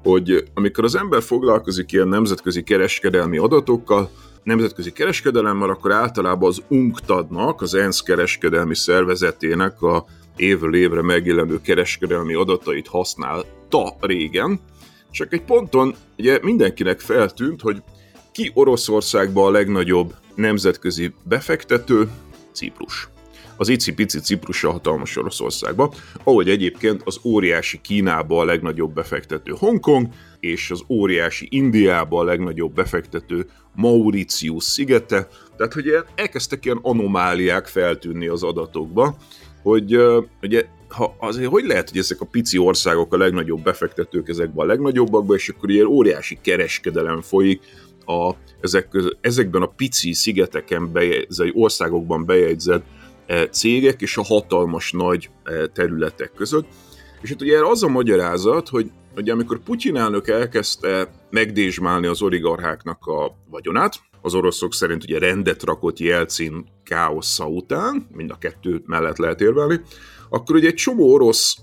hogy 0.03 0.43
amikor 0.53 0.83
az 0.83 0.95
ember 0.95 1.23
foglalkozik 1.23 1.91
ilyen 1.91 2.07
nemzetközi 2.07 2.63
kereskedelmi 2.63 3.37
adatokkal, 3.37 4.09
nemzetközi 4.43 4.91
kereskedelemmel, 4.91 5.69
akkor 5.69 5.91
általában 5.91 6.49
az 6.49 6.61
UNCTAD-nak, 6.67 7.61
az 7.61 7.73
ENSZ 7.73 8.01
kereskedelmi 8.01 8.75
szervezetének 8.75 9.81
a 9.81 10.05
évről 10.35 10.75
évre 10.75 11.01
megjelenő 11.01 11.61
kereskedelmi 11.61 12.33
adatait 12.33 12.87
használta 12.87 13.95
régen, 13.99 14.59
csak 15.11 15.33
egy 15.33 15.43
ponton 15.43 15.95
ugye 16.17 16.39
mindenkinek 16.41 16.99
feltűnt, 16.99 17.61
hogy 17.61 17.83
ki 18.33 18.51
Oroszországban 18.53 19.45
a 19.45 19.51
legnagyobb 19.51 20.13
nemzetközi 20.35 21.13
befektető? 21.23 22.09
Ciprus. 22.51 23.07
Az 23.57 23.69
icipici 23.69 24.19
Ciprus 24.19 24.63
a 24.63 24.71
hatalmas 24.71 25.17
Oroszországba, 25.17 25.93
ahogy 26.23 26.49
egyébként 26.49 27.01
az 27.05 27.19
óriási 27.23 27.81
Kínába 27.81 28.39
a 28.39 28.45
legnagyobb 28.45 28.93
befektető 28.93 29.53
Hongkong, 29.57 30.07
és 30.39 30.71
az 30.71 30.83
óriási 30.89 31.47
Indiába 31.49 32.19
a 32.19 32.23
legnagyobb 32.23 32.73
befektető 32.73 33.45
Mauritius 33.75 34.63
szigete. 34.63 35.27
Tehát, 35.57 35.73
hogy 35.73 35.95
elkezdtek 36.15 36.65
ilyen 36.65 36.79
anomáliák 36.81 37.67
feltűnni 37.67 38.27
az 38.27 38.43
adatokba, 38.43 39.17
hogy 39.61 39.97
ugye 40.41 40.65
ha 40.89 41.15
azért 41.19 41.49
hogy 41.49 41.65
lehet, 41.65 41.89
hogy 41.89 41.97
ezek 41.97 42.21
a 42.21 42.25
pici 42.25 42.57
országok 42.57 43.13
a 43.13 43.17
legnagyobb 43.17 43.63
befektetők 43.63 44.29
ezekben 44.29 44.65
a 44.65 44.67
legnagyobbakban, 44.67 45.35
és 45.35 45.49
akkor 45.49 45.69
ilyen 45.69 45.85
óriási 45.85 46.37
kereskedelem 46.41 47.21
folyik 47.21 47.61
a, 48.05 48.35
ezek, 48.61 48.87
ezekben 49.21 49.61
a 49.61 49.65
pici 49.65 50.13
szigeteken, 50.13 50.91
bejegyzett, 50.91 51.53
országokban 51.53 52.25
bejegyzett 52.25 52.85
e, 53.25 53.47
cégek 53.47 54.01
és 54.01 54.17
a 54.17 54.23
hatalmas 54.23 54.91
nagy 54.91 55.29
e, 55.43 55.67
területek 55.67 56.31
között. 56.35 56.67
És 57.21 57.29
hát 57.29 57.41
ugye 57.41 57.65
az 57.65 57.83
a 57.83 57.87
magyarázat, 57.87 58.69
hogy, 58.69 58.91
hogy 59.13 59.29
amikor 59.29 59.59
Putyin 59.59 59.95
elnök 59.95 60.27
elkezdte 60.27 61.11
megdésmálni 61.29 62.07
az 62.07 62.21
oligarcháknak 62.21 63.05
a 63.05 63.35
vagyonát, 63.49 64.01
az 64.21 64.35
oroszok 64.35 64.73
szerint 64.73 65.03
ugye 65.03 65.19
rendet 65.19 65.63
rakott 65.63 65.99
Jelcin 65.99 66.65
káosza 66.83 67.47
után, 67.47 68.07
mind 68.11 68.31
a 68.31 68.37
kettő 68.37 68.81
mellett 68.85 69.17
lehet 69.17 69.41
érvelni, 69.41 69.81
akkor 70.29 70.55
ugye 70.55 70.67
egy 70.67 70.73
csomó 70.73 71.13
orosz 71.13 71.57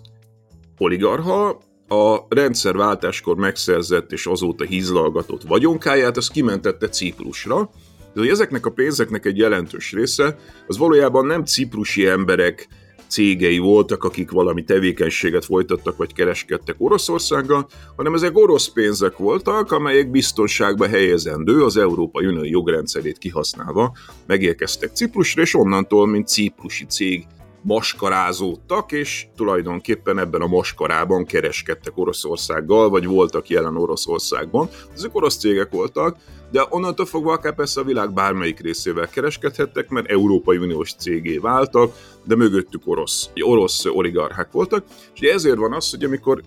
oligarha 0.78 1.60
a 1.92 2.26
rendszerváltáskor 2.28 3.36
megszerzett 3.36 4.12
és 4.12 4.26
azóta 4.26 4.64
hízlalgatott 4.64 5.42
vagyonkáját, 5.42 6.16
az 6.16 6.28
kimentette 6.28 6.88
Ciprusra, 6.88 7.70
de 8.14 8.20
hogy 8.20 8.28
ezeknek 8.28 8.66
a 8.66 8.70
pénzeknek 8.70 9.26
egy 9.26 9.36
jelentős 9.36 9.92
része, 9.92 10.38
az 10.66 10.78
valójában 10.78 11.26
nem 11.26 11.44
ciprusi 11.44 12.06
emberek 12.06 12.68
cégei 13.08 13.58
voltak, 13.58 14.04
akik 14.04 14.30
valami 14.30 14.64
tevékenységet 14.64 15.44
folytattak 15.44 15.96
vagy 15.96 16.12
kereskedtek 16.12 16.74
Oroszországgal, 16.78 17.68
hanem 17.96 18.14
ezek 18.14 18.36
orosz 18.38 18.68
pénzek 18.68 19.16
voltak, 19.16 19.72
amelyek 19.72 20.10
biztonságba 20.10 20.88
helyezendő 20.88 21.64
az 21.64 21.76
Európai 21.76 22.26
Unió 22.26 22.44
jogrendszerét 22.44 23.18
kihasználva 23.18 23.96
megérkeztek 24.26 24.90
Ciprusra, 24.94 25.42
és 25.42 25.54
onnantól, 25.54 26.06
mint 26.06 26.28
ciprusi 26.28 26.84
cég 26.84 27.26
maskarázódtak, 27.62 28.92
és 28.92 29.26
tulajdonképpen 29.36 30.18
ebben 30.18 30.40
a 30.40 30.46
maskarában 30.46 31.24
kereskedtek 31.24 31.92
Oroszországgal, 31.98 32.88
vagy 32.88 33.06
voltak 33.06 33.48
jelen 33.48 33.76
Oroszországban. 33.76 34.68
Ezek 34.94 35.14
orosz 35.14 35.36
cégek 35.36 35.70
voltak, 35.70 36.16
de 36.50 36.66
onnantól 36.68 37.06
fogva 37.06 37.32
akár 37.32 37.54
persze 37.54 37.80
a 37.80 37.84
világ 37.84 38.12
bármelyik 38.12 38.60
részével 38.60 39.08
kereskedhettek, 39.08 39.88
mert 39.88 40.10
Európai 40.10 40.56
Uniós 40.56 40.94
cégé 40.94 41.38
váltak, 41.38 41.94
de 42.24 42.36
mögöttük 42.36 42.82
orosz, 42.84 43.30
orosz 43.40 43.84
oligarchák 43.84 44.52
voltak, 44.52 44.84
és 45.14 45.28
ezért 45.28 45.56
van 45.56 45.72
az, 45.72 45.90
hogy 45.90 46.04
amikor 46.04 46.42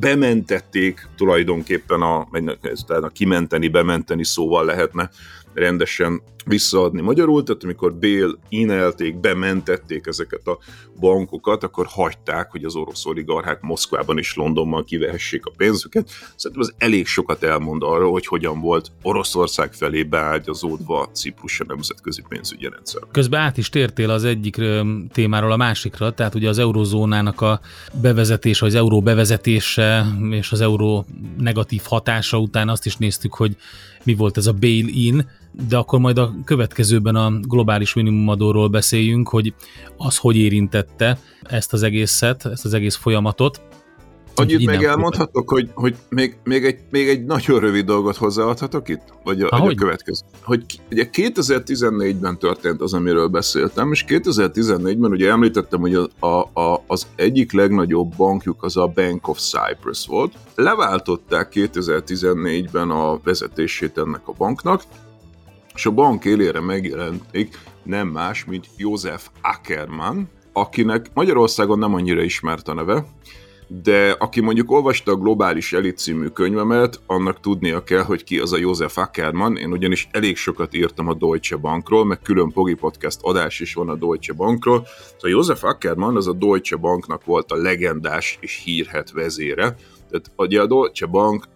bementették 0.00 1.08
tulajdonképpen 1.16 2.00
a, 2.00 2.28
a 2.86 3.08
kimenteni, 3.08 3.68
bementeni 3.68 4.24
szóval 4.24 4.64
lehetne 4.64 5.10
rendesen 5.54 6.22
visszaadni 6.44 7.00
magyarul, 7.00 7.42
tehát 7.42 7.64
amikor 7.64 7.94
Bél 7.94 8.38
inelték, 8.48 9.20
bementették 9.20 10.06
ezeket 10.06 10.46
a 10.46 10.58
bankokat, 11.00 11.64
akkor 11.64 11.86
hagyták, 11.88 12.50
hogy 12.50 12.64
az 12.64 12.74
orosz 12.74 13.06
oligarchák 13.06 13.60
Moszkvában 13.60 14.18
és 14.18 14.36
Londonban 14.36 14.84
kivehessék 14.84 15.46
a 15.46 15.52
pénzüket. 15.56 16.10
Szerintem 16.36 16.66
az 16.68 16.74
elég 16.78 17.06
sokat 17.06 17.42
elmond 17.42 17.82
arról, 17.82 18.10
hogy 18.10 18.26
hogyan 18.26 18.60
volt 18.60 18.92
Oroszország 19.02 19.72
felé 19.72 20.02
beágyazódva 20.02 21.08
Ciprus 21.12 21.60
a 21.60 21.64
nemzetközi 21.68 22.22
pénzügyi 22.28 22.68
rendszer. 22.68 23.02
Közben 23.10 23.40
át 23.40 23.56
is 23.56 23.68
tértél 23.68 24.10
az 24.10 24.24
egyik 24.24 24.60
témáról 25.12 25.52
a 25.52 25.56
másikra, 25.56 26.14
tehát 26.14 26.34
ugye 26.34 26.48
az 26.48 26.58
eurozónának 26.58 27.40
a 27.40 27.60
bevezetése, 28.00 28.66
az 28.66 28.74
euró 28.74 29.00
bevezetése 29.00 30.06
és 30.30 30.52
az 30.52 30.60
euró 30.60 31.06
negatív 31.38 31.82
hatása 31.84 32.38
után 32.38 32.68
azt 32.68 32.86
is 32.86 32.96
néztük, 32.96 33.34
hogy 33.34 33.56
mi 34.04 34.14
volt 34.14 34.36
ez 34.36 34.46
a 34.46 34.52
bail-in, 34.52 35.30
de 35.68 35.76
akkor 35.76 35.98
majd 35.98 36.18
a 36.18 36.34
következőben 36.44 37.14
a 37.14 37.30
globális 37.40 37.94
minimumadóról 37.94 38.68
beszéljünk, 38.68 39.28
hogy 39.28 39.54
az 39.96 40.16
hogy 40.16 40.36
érintette 40.36 41.18
ezt 41.42 41.72
az 41.72 41.82
egészet, 41.82 42.46
ezt 42.46 42.64
az 42.64 42.74
egész 42.74 42.96
folyamatot. 42.96 43.60
Annyit 44.34 44.66
meg 44.66 44.84
elmondhatok, 44.84 45.50
hogy, 45.50 45.70
hogy 45.74 45.96
még, 46.08 46.36
még, 46.44 46.64
egy, 46.64 46.78
még 46.90 47.08
egy 47.08 47.24
nagyon 47.24 47.60
rövid 47.60 47.84
dolgot 47.84 48.16
hozzáadhatok 48.16 48.88
itt? 48.88 49.02
Vagy 49.24 49.40
a, 49.40 49.58
vagy 49.58 49.72
a 49.72 49.74
következő? 49.74 50.24
Hogy 50.42 50.64
ugye 50.90 51.08
2014-ben 51.12 52.38
történt 52.38 52.80
az, 52.80 52.92
amiről 52.92 53.28
beszéltem, 53.28 53.92
és 53.92 54.04
2014-ben 54.08 55.10
ugye 55.10 55.30
említettem, 55.30 55.80
hogy 55.80 55.94
a, 55.94 56.26
a, 56.26 56.60
a, 56.60 56.84
az 56.86 57.06
egyik 57.16 57.52
legnagyobb 57.52 58.16
bankjuk 58.16 58.62
az 58.62 58.76
a 58.76 58.86
Bank 58.86 59.28
of 59.28 59.38
Cyprus 59.38 60.06
volt. 60.06 60.32
Leváltották 60.54 61.52
2014-ben 61.54 62.90
a 62.90 63.20
vezetését 63.24 63.98
ennek 63.98 64.28
a 64.28 64.32
banknak, 64.32 64.82
és 65.74 65.86
a 65.86 65.90
bank 65.90 66.24
élére 66.24 66.60
megjelenték 66.60 67.58
nem 67.82 68.08
más, 68.08 68.44
mint 68.44 68.66
József 68.76 69.28
Ackermann, 69.42 70.22
akinek 70.52 71.10
Magyarországon 71.14 71.78
nem 71.78 71.94
annyira 71.94 72.22
ismert 72.22 72.68
a 72.68 72.74
neve, 72.74 73.04
de 73.82 74.10
aki 74.10 74.40
mondjuk 74.40 74.70
olvasta 74.70 75.12
a 75.12 75.16
Globális 75.16 75.72
Elit 75.72 75.98
című 75.98 76.26
könyvemet, 76.26 77.00
annak 77.06 77.40
tudnia 77.40 77.84
kell, 77.84 78.02
hogy 78.02 78.24
ki 78.24 78.38
az 78.38 78.52
a 78.52 78.58
József 78.58 78.96
Ackermann. 78.96 79.56
Én 79.56 79.72
ugyanis 79.72 80.08
elég 80.10 80.36
sokat 80.36 80.74
írtam 80.74 81.08
a 81.08 81.14
Deutsche 81.14 81.56
Bankról, 81.56 82.04
meg 82.04 82.18
külön 82.22 82.52
Pogi 82.52 82.74
Podcast 82.74 83.18
adás 83.22 83.60
is 83.60 83.74
van 83.74 83.88
a 83.88 83.94
Deutsche 83.94 84.32
Bankról. 84.32 84.86
Szóval 85.12 85.30
József 85.30 85.64
Ackermann 85.64 86.16
az 86.16 86.26
a 86.26 86.32
Deutsche 86.32 86.76
Banknak 86.76 87.24
volt 87.24 87.52
a 87.52 87.56
legendás 87.56 88.38
és 88.40 88.62
hírhet 88.64 89.10
vezére, 89.10 89.76
tehát 90.12 90.32
ugye 90.36 90.60
a 90.60 90.66
Deutsche 90.66 91.06
Bank, 91.06 91.48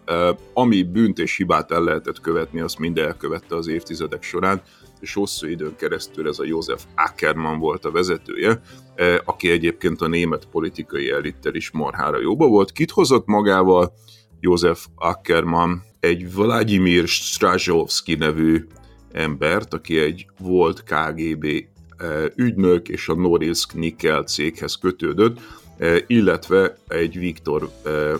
ami 0.53 0.83
bűnt 0.83 1.19
és 1.19 1.37
hibát 1.37 1.71
el 1.71 1.83
lehetett 1.83 2.21
követni, 2.21 2.61
azt 2.61 2.79
mind 2.79 2.99
elkövette 2.99 3.57
az 3.57 3.67
évtizedek 3.67 4.23
során, 4.23 4.63
és 5.01 5.15
hosszú 5.15 5.47
időn 5.47 5.77
keresztül 5.77 6.29
ez 6.29 6.39
a 6.39 6.45
József 6.45 6.85
Ackermann 6.95 7.59
volt 7.59 7.85
a 7.85 7.91
vezetője, 7.91 8.61
aki 9.25 9.51
egyébként 9.51 10.01
a 10.01 10.07
német 10.07 10.47
politikai 10.47 11.11
elittel 11.11 11.55
is 11.55 11.71
marhára 11.71 12.21
jóba 12.21 12.47
volt. 12.47 12.73
Kit 12.73 12.91
hozott 12.91 13.27
magával 13.27 13.93
József 14.41 14.87
Ackermann? 14.95 15.75
Egy 16.01 16.35
Vladimir 16.35 17.07
Strajovski 17.07 18.15
nevű 18.15 18.67
embert, 19.13 19.75
aki 19.75 19.99
egy 19.99 20.27
volt 20.39 20.83
KGB 20.83 21.47
ügynök 22.35 22.89
és 22.89 23.09
a 23.09 23.15
Norilsk 23.15 23.75
Nickel 23.75 24.23
céghez 24.23 24.75
kötődött, 24.75 25.41
illetve 26.07 26.77
egy 26.89 27.19
Viktor 27.19 27.71
e, 27.85 27.91
e, 27.91 28.19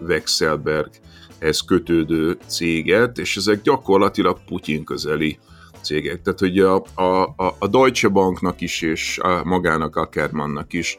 Wexelberghez 0.00 1.60
kötődő 1.66 2.38
céget, 2.46 3.18
és 3.18 3.36
ezek 3.36 3.62
gyakorlatilag 3.62 4.38
Putyin 4.46 4.84
közeli 4.84 5.38
cégek. 5.80 6.22
Tehát, 6.22 6.38
hogy 6.38 6.58
a, 6.58 6.74
a, 6.94 7.34
a 7.58 7.66
Deutsche 7.66 8.08
Banknak 8.08 8.60
is, 8.60 8.82
és 8.82 9.18
a 9.18 9.44
magának 9.44 9.96
Ackermannnak 9.96 10.72
is 10.72 10.98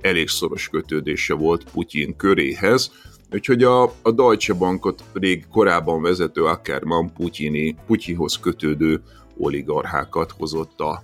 elég 0.00 0.28
szoros 0.28 0.68
kötődése 0.68 1.34
volt 1.34 1.70
Putyin 1.72 2.16
köréhez, 2.16 2.90
Úgyhogy 3.34 3.62
a, 3.62 3.82
a 3.82 4.10
Deutsche 4.14 4.54
Bankot 4.54 5.04
rég 5.12 5.46
korábban 5.50 6.02
vezető 6.02 6.44
Ackermann 6.44 7.12
Putyini, 7.16 7.76
Putyinhoz 7.86 8.38
kötődő 8.38 9.02
oligarchákat 9.36 10.30
hozott 10.30 10.80
a 10.80 11.02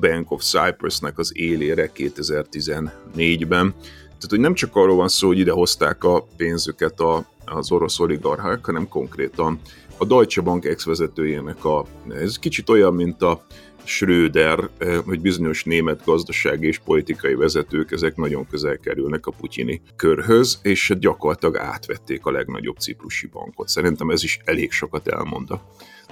Bank 0.00 0.30
of 0.30 0.42
Cyprusnek 0.42 1.18
az 1.18 1.32
élére 1.34 1.90
2014-ben. 1.96 3.74
Tehát, 3.78 4.28
hogy 4.28 4.40
nem 4.40 4.54
csak 4.54 4.76
arról 4.76 4.96
van 4.96 5.08
szó, 5.08 5.26
hogy 5.26 5.38
ide 5.38 5.52
hozták 5.52 6.04
a 6.04 6.26
pénzüket 6.36 7.00
a, 7.00 7.26
az 7.44 7.70
orosz 7.70 8.00
oligarchák, 8.00 8.64
hanem 8.64 8.88
konkrétan 8.88 9.60
a 9.96 10.04
Deutsche 10.04 10.42
Bank 10.42 10.64
ex-vezetőjének 10.64 11.64
a, 11.64 11.86
ez 12.08 12.38
kicsit 12.38 12.68
olyan, 12.68 12.94
mint 12.94 13.22
a 13.22 13.46
Schröder, 13.84 14.68
eh, 14.78 14.98
hogy 15.04 15.20
bizonyos 15.20 15.64
német 15.64 16.04
gazdasági 16.04 16.66
és 16.66 16.78
politikai 16.78 17.34
vezetők, 17.34 17.90
ezek 17.90 18.16
nagyon 18.16 18.46
közel 18.46 18.78
kerülnek 18.78 19.26
a 19.26 19.30
putyini 19.30 19.80
körhöz, 19.96 20.58
és 20.62 20.92
gyakorlatilag 20.98 21.56
átvették 21.56 22.26
a 22.26 22.30
legnagyobb 22.30 22.76
ciprusi 22.76 23.26
bankot. 23.26 23.68
Szerintem 23.68 24.10
ez 24.10 24.22
is 24.22 24.40
elég 24.44 24.72
sokat 24.72 25.08
elmond 25.08 25.50
a 25.50 25.62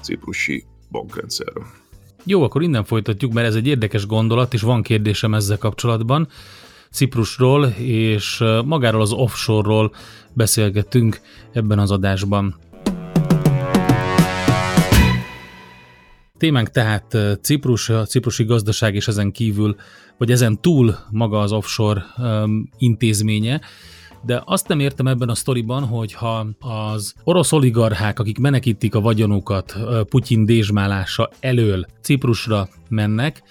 ciprusi 0.03 0.65
bankrendszerről. 0.91 1.67
Jó, 2.29 2.43
akkor 2.43 2.63
innen 2.63 2.85
folytatjuk, 2.85 3.33
mert 3.33 3.47
ez 3.47 3.55
egy 3.55 3.67
érdekes 3.67 4.07
gondolat, 4.07 4.55
és 4.55 4.61
van 4.61 4.83
kérdésem 4.83 5.35
ezzel 5.35 5.59
kapcsolatban. 5.59 6.29
Ciprusról 6.91 7.67
és 7.79 8.45
magáról 8.65 9.01
az 9.01 9.13
offshore-ról 9.13 9.95
beszélgetünk 10.33 11.21
ebben 11.53 11.79
az 11.79 11.91
adásban. 11.91 12.55
Témánk 16.39 16.71
tehát 16.71 17.17
Ciprus, 17.43 17.89
a 17.89 18.07
ciprusi 18.07 18.45
gazdaság 18.45 18.95
és 18.95 19.09
ezen 19.09 19.33
kívül, 19.33 19.77
vagy 20.19 20.31
ezen 20.31 20.61
túl 20.61 20.97
maga 21.11 21.41
az 21.41 21.53
offshore 21.53 22.05
intézménye 22.79 23.61
de 24.23 24.43
azt 24.45 24.69
nem 24.69 24.81
értem 24.81 25.07
ebben 25.07 25.29
a 25.29 25.35
sztoriban, 25.35 25.85
hogy 25.85 26.13
ha 26.13 26.47
az 26.61 27.15
orosz 27.25 27.53
oligarchák, 27.53 28.19
akik 28.19 28.39
menekítik 28.39 28.95
a 28.95 29.01
vagyonukat 29.01 29.77
Putyin 30.09 30.45
dézsmálása 30.45 31.31
elől 31.41 31.87
Ciprusra 32.01 32.69
mennek, 32.89 33.43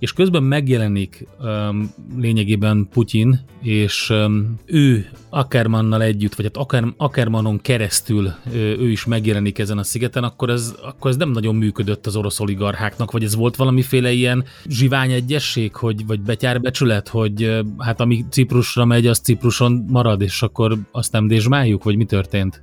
és 0.00 0.12
közben 0.12 0.42
megjelenik 0.42 1.26
um, 1.40 1.92
lényegében 2.16 2.88
Putyin, 2.92 3.40
és 3.62 4.10
um, 4.10 4.54
ő 4.66 5.10
Ackermannnal 5.30 6.02
együtt, 6.02 6.34
vagy 6.34 6.50
hát 6.54 6.66
Ackermannon 6.96 7.60
keresztül 7.60 8.32
ő, 8.54 8.90
is 8.90 9.04
megjelenik 9.04 9.58
ezen 9.58 9.78
a 9.78 9.82
szigeten, 9.82 10.24
akkor 10.24 10.50
ez, 10.50 10.74
akkor 10.82 11.10
ez 11.10 11.16
nem 11.16 11.30
nagyon 11.30 11.54
működött 11.54 12.06
az 12.06 12.16
orosz 12.16 12.40
oligarcháknak, 12.40 13.10
vagy 13.10 13.24
ez 13.24 13.34
volt 13.34 13.56
valamiféle 13.56 14.12
ilyen 14.12 14.44
zsivány 14.66 15.12
egyesség, 15.12 15.74
hogy, 15.74 16.06
vagy 16.06 16.20
betyárbecsület, 16.20 17.08
hogy 17.08 17.62
hát 17.78 18.00
ami 18.00 18.24
Ciprusra 18.30 18.84
megy, 18.84 19.06
az 19.06 19.18
Cipruson 19.18 19.84
marad, 19.88 20.20
és 20.20 20.42
akkor 20.42 20.76
azt 20.92 21.12
nem 21.12 21.26
dézsmáljuk, 21.26 21.84
vagy 21.84 21.96
mi 21.96 22.04
történt? 22.04 22.62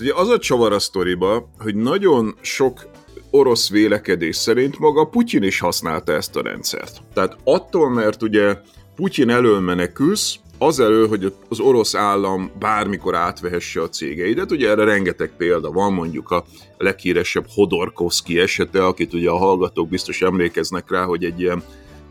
Ugye 0.00 0.12
az 0.14 0.28
a 0.28 0.38
csavar 0.38 0.72
a 0.72 0.78
sztoriba, 0.78 1.50
hogy 1.58 1.74
nagyon 1.74 2.34
sok 2.40 2.86
orosz 3.30 3.70
vélekedés 3.70 4.36
szerint 4.36 4.78
maga 4.78 5.04
Putyin 5.04 5.42
is 5.42 5.58
használta 5.58 6.12
ezt 6.12 6.36
a 6.36 6.42
rendszert. 6.42 7.00
Tehát 7.14 7.36
attól, 7.44 7.90
mert 7.90 8.22
ugye 8.22 8.56
Putyin 8.94 9.30
elől 9.30 9.60
menekülsz, 9.60 10.38
az 10.58 10.80
elő, 10.80 11.06
hogy 11.06 11.32
az 11.48 11.60
orosz 11.60 11.94
állam 11.94 12.50
bármikor 12.58 13.14
átvehesse 13.14 13.82
a 13.82 13.88
cégeidet, 13.88 14.50
ugye 14.50 14.68
erre 14.68 14.84
rengeteg 14.84 15.30
példa 15.36 15.70
van, 15.70 15.92
mondjuk 15.92 16.30
a 16.30 16.44
leghíresebb 16.78 17.46
Hodorkovsky 17.48 18.38
esete, 18.38 18.84
akit 18.84 19.12
ugye 19.12 19.30
a 19.30 19.36
hallgatók 19.36 19.88
biztos 19.88 20.22
emlékeznek 20.22 20.90
rá, 20.90 21.04
hogy 21.04 21.24
egy 21.24 21.40
ilyen 21.40 21.62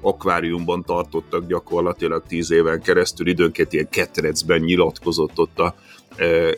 akváriumban 0.01 0.83
tartottak 0.83 1.47
gyakorlatilag 1.47 2.23
tíz 2.27 2.51
éven 2.51 2.81
keresztül, 2.81 3.27
időnként 3.27 3.73
ilyen 3.73 3.89
ketrecben 3.89 4.59
nyilatkozott 4.59 5.39
ott 5.39 5.59
a 5.59 5.75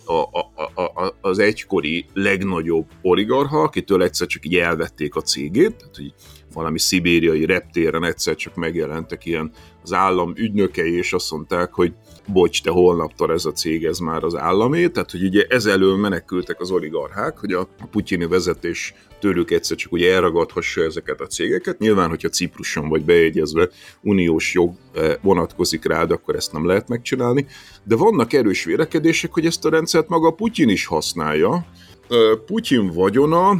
a, 0.05 0.13
a, 0.13 0.81
a, 0.81 1.15
az 1.21 1.39
egykori 1.39 2.05
legnagyobb 2.13 2.85
oligarha, 3.01 3.61
akitől 3.61 4.03
egyszer 4.03 4.27
csak 4.27 4.45
így 4.45 4.55
elvették 4.55 5.15
a 5.15 5.21
cégét, 5.21 5.75
tehát 5.75 5.95
hogy 5.95 6.13
valami 6.53 6.79
szibériai 6.79 7.45
reptéren 7.45 8.03
egyszer 8.03 8.35
csak 8.35 8.55
megjelentek 8.55 9.25
ilyen 9.25 9.51
az 9.83 9.93
állam 9.93 10.33
ügynökei, 10.35 10.97
és 10.97 11.13
azt 11.13 11.31
mondták, 11.31 11.73
hogy 11.73 11.93
bocs, 12.31 12.61
te 12.63 12.69
holnaptól 12.69 13.31
ez 13.31 13.45
a 13.45 13.51
cég, 13.51 13.85
ez 13.85 13.99
már 13.99 14.23
az 14.23 14.35
államé, 14.35 14.87
tehát 14.87 15.11
hogy 15.11 15.23
ugye 15.23 15.45
ezelől 15.49 15.95
menekültek 15.95 16.61
az 16.61 16.71
oligarchák, 16.71 17.37
hogy 17.37 17.53
a 17.53 17.67
putyini 17.91 18.27
vezetés 18.27 18.93
tőlük 19.19 19.51
egyszer 19.51 19.77
csak 19.77 19.91
ugye 19.91 20.13
elragadhassa 20.13 20.83
ezeket 20.83 21.21
a 21.21 21.27
cégeket. 21.27 21.79
Nyilván, 21.79 22.09
hogyha 22.09 22.29
Cipruson 22.29 22.89
vagy 22.89 23.05
bejegyezve 23.05 23.69
uniós 24.01 24.53
jog 24.53 24.73
eh, 24.93 25.13
vonatkozik 25.21 25.85
rád, 25.85 26.11
akkor 26.11 26.35
ezt 26.35 26.51
nem 26.51 26.65
lehet 26.65 26.87
megcsinálni, 26.87 27.45
de 27.83 27.95
vannak 27.95 28.33
erős 28.33 28.63
vélekedések, 28.63 29.33
hogy 29.33 29.45
ezt 29.45 29.65
a 29.65 29.69
rendszert 29.69 30.07
maga 30.07 30.31
Putyin 30.31 30.69
is 30.69 30.85
használja. 30.85 31.65
Eh, 32.09 32.17
Putyin 32.45 32.87
vagyona 32.87 33.51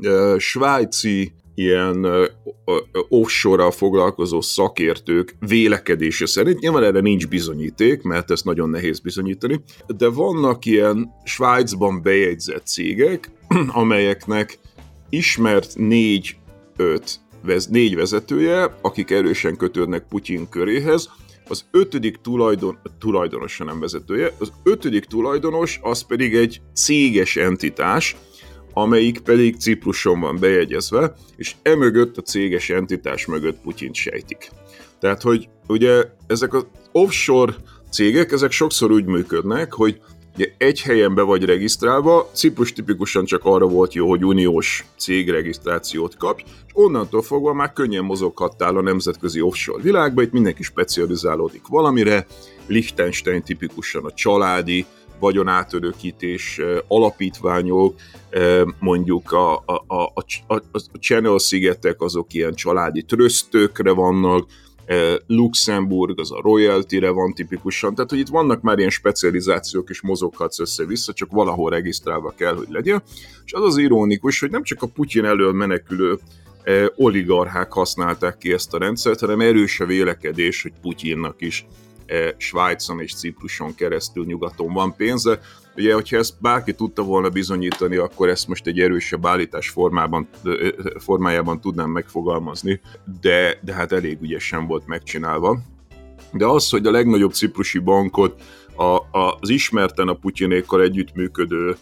eh, 0.00 0.38
svájci 0.38 1.32
ilyen 1.62 2.06
offshore-ral 3.08 3.70
foglalkozó 3.70 4.40
szakértők 4.40 5.36
vélekedése 5.40 6.26
szerint, 6.26 6.60
nyilván 6.60 6.82
erre 6.82 7.00
nincs 7.00 7.28
bizonyíték, 7.28 8.02
mert 8.02 8.30
ezt 8.30 8.44
nagyon 8.44 8.70
nehéz 8.70 9.00
bizonyítani, 9.00 9.60
de 9.86 10.08
vannak 10.08 10.64
ilyen 10.64 11.10
Svájcban 11.24 12.02
bejegyzett 12.02 12.66
cégek, 12.66 13.30
amelyeknek 13.82 14.58
ismert 15.10 15.72
négy, 15.76 16.36
öt, 16.76 17.20
négy 17.68 17.96
vezetője, 17.96 18.78
akik 18.80 19.10
erősen 19.10 19.56
kötődnek 19.56 20.06
Putyin 20.08 20.48
köréhez, 20.48 21.08
az 21.48 21.64
ötödik 21.70 22.16
tulajdon, 22.16 22.78
tulajdonos 22.98 23.58
nem 23.58 23.80
vezetője, 23.80 24.32
az 24.38 24.52
ötödik 24.62 25.04
tulajdonos 25.04 25.80
az 25.82 26.02
pedig 26.02 26.34
egy 26.34 26.60
céges 26.74 27.36
entitás, 27.36 28.16
amelyik 28.72 29.20
pedig 29.20 29.56
Cipruson 29.56 30.20
van 30.20 30.38
bejegyezve, 30.38 31.14
és 31.36 31.54
emögött 31.62 32.16
a 32.16 32.22
céges 32.22 32.70
entitás 32.70 33.26
mögött 33.26 33.60
Putyint 33.62 33.94
sejtik. 33.94 34.50
Tehát, 35.00 35.22
hogy 35.22 35.48
ugye 35.66 36.04
ezek 36.26 36.54
az 36.54 36.66
offshore 36.92 37.54
cégek, 37.90 38.32
ezek 38.32 38.50
sokszor 38.50 38.90
úgy 38.90 39.04
működnek, 39.04 39.72
hogy 39.72 40.00
Ugye 40.36 40.52
egy 40.58 40.80
helyen 40.80 41.14
be 41.14 41.22
vagy 41.22 41.44
regisztrálva, 41.44 42.30
Ciprus 42.32 42.72
tipikusan 42.72 43.24
csak 43.24 43.44
arra 43.44 43.66
volt 43.66 43.94
jó, 43.94 44.08
hogy 44.08 44.24
uniós 44.24 44.84
cégregisztrációt 44.96 46.16
kapj, 46.16 46.42
és 46.66 46.72
onnantól 46.72 47.22
fogva 47.22 47.52
már 47.52 47.72
könnyen 47.72 48.04
mozoghattál 48.04 48.76
a 48.76 48.82
nemzetközi 48.82 49.40
offshore 49.40 49.82
világba, 49.82 50.22
itt 50.22 50.32
mindenki 50.32 50.62
specializálódik 50.62 51.66
valamire, 51.66 52.26
Liechtenstein 52.66 53.42
tipikusan 53.42 54.04
a 54.04 54.12
családi, 54.12 54.86
vagyonátörökítés 55.18 56.60
alapítványok, 56.88 57.94
mondjuk 58.78 59.32
a, 59.32 59.54
a, 59.54 59.84
a, 59.86 60.12
a, 60.46 60.54
a 60.72 60.98
Channel 61.00 61.38
szigetek 61.38 62.00
azok 62.00 62.34
ilyen 62.34 62.54
családi 62.54 63.02
trösztökre 63.02 63.90
vannak, 63.90 64.46
Luxemburg, 65.26 66.20
az 66.20 66.32
a 66.32 66.40
royalty-re 66.40 67.10
van 67.10 67.34
tipikusan, 67.34 67.94
tehát 67.94 68.10
hogy 68.10 68.18
itt 68.18 68.28
vannak 68.28 68.62
már 68.62 68.78
ilyen 68.78 68.90
specializációk, 68.90 69.90
és 69.90 70.00
mozoghatsz 70.00 70.58
össze-vissza, 70.58 71.12
csak 71.12 71.30
valahol 71.30 71.70
regisztrálva 71.70 72.34
kell, 72.36 72.54
hogy 72.54 72.68
legyen. 72.70 73.02
És 73.44 73.52
az 73.52 73.62
az 73.62 73.76
ironikus, 73.76 74.40
hogy 74.40 74.50
nem 74.50 74.62
csak 74.62 74.82
a 74.82 74.86
Putyin 74.86 75.24
elől 75.24 75.52
menekülő 75.52 76.18
oligarchák 76.96 77.72
használták 77.72 78.38
ki 78.38 78.52
ezt 78.52 78.74
a 78.74 78.78
rendszert, 78.78 79.20
hanem 79.20 79.40
erős 79.40 79.80
a 79.80 79.86
vélekedés, 79.86 80.62
hogy 80.62 80.72
Putyinnak 80.82 81.36
is 81.38 81.66
Svájcon 82.36 83.00
és 83.00 83.14
Cipruson 83.14 83.74
keresztül 83.74 84.24
nyugaton 84.24 84.72
van 84.72 84.96
pénze. 84.96 85.40
Ugye, 85.76 85.94
hogyha 85.94 86.16
ezt 86.16 86.34
bárki 86.40 86.74
tudta 86.74 87.02
volna 87.02 87.28
bizonyítani, 87.28 87.96
akkor 87.96 88.28
ezt 88.28 88.48
most 88.48 88.66
egy 88.66 88.80
erősebb 88.80 89.26
állítás 89.26 89.68
formában, 89.68 90.28
formájában 90.98 91.60
tudnám 91.60 91.90
megfogalmazni, 91.90 92.80
de, 93.20 93.58
de 93.62 93.72
hát 93.72 93.92
elég 93.92 94.18
ügyesen 94.22 94.66
volt 94.66 94.86
megcsinálva. 94.86 95.58
De 96.32 96.46
az, 96.46 96.70
hogy 96.70 96.86
a 96.86 96.90
legnagyobb 96.90 97.32
ciprusi 97.32 97.78
bankot 97.78 98.42
a, 98.74 99.18
a, 99.18 99.36
az 99.40 99.48
ismerten 99.48 100.08
a 100.08 100.14
Putyinékkal 100.14 100.82
együttműködő 100.82 101.76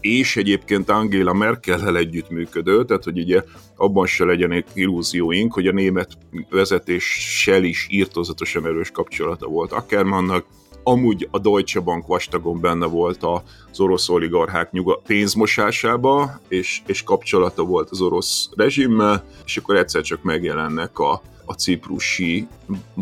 és 0.00 0.36
egyébként 0.36 0.90
Angela 0.90 1.32
Merkel-hel 1.32 1.96
együttműködő, 1.96 2.84
tehát 2.84 3.04
hogy 3.04 3.18
ugye 3.18 3.42
abban 3.76 4.06
se 4.06 4.24
legyenek 4.24 4.66
illúzióink, 4.74 5.52
hogy 5.52 5.66
a 5.66 5.72
német 5.72 6.18
vezetéssel 6.50 7.64
is 7.64 7.86
írtozatosan 7.90 8.66
erős 8.66 8.90
kapcsolata 8.90 9.46
volt 9.46 9.72
Ackermannnak, 9.72 10.44
amúgy 10.82 11.28
a 11.30 11.38
Deutsche 11.38 11.80
Bank 11.80 12.06
vastagon 12.06 12.60
benne 12.60 12.86
volt 12.86 13.22
az 13.22 13.80
orosz 13.80 14.08
oligarchák 14.08 14.72
nyuga 14.72 15.00
pénzmosásába, 15.06 16.40
és, 16.48 16.82
és 16.86 17.02
kapcsolata 17.02 17.64
volt 17.64 17.90
az 17.90 18.00
orosz 18.00 18.48
rezsimmel, 18.56 19.24
és 19.44 19.56
akkor 19.56 19.76
egyszer 19.76 20.02
csak 20.02 20.22
megjelennek 20.22 20.98
a, 20.98 21.22
a 21.44 21.52
ciprusi 21.52 22.46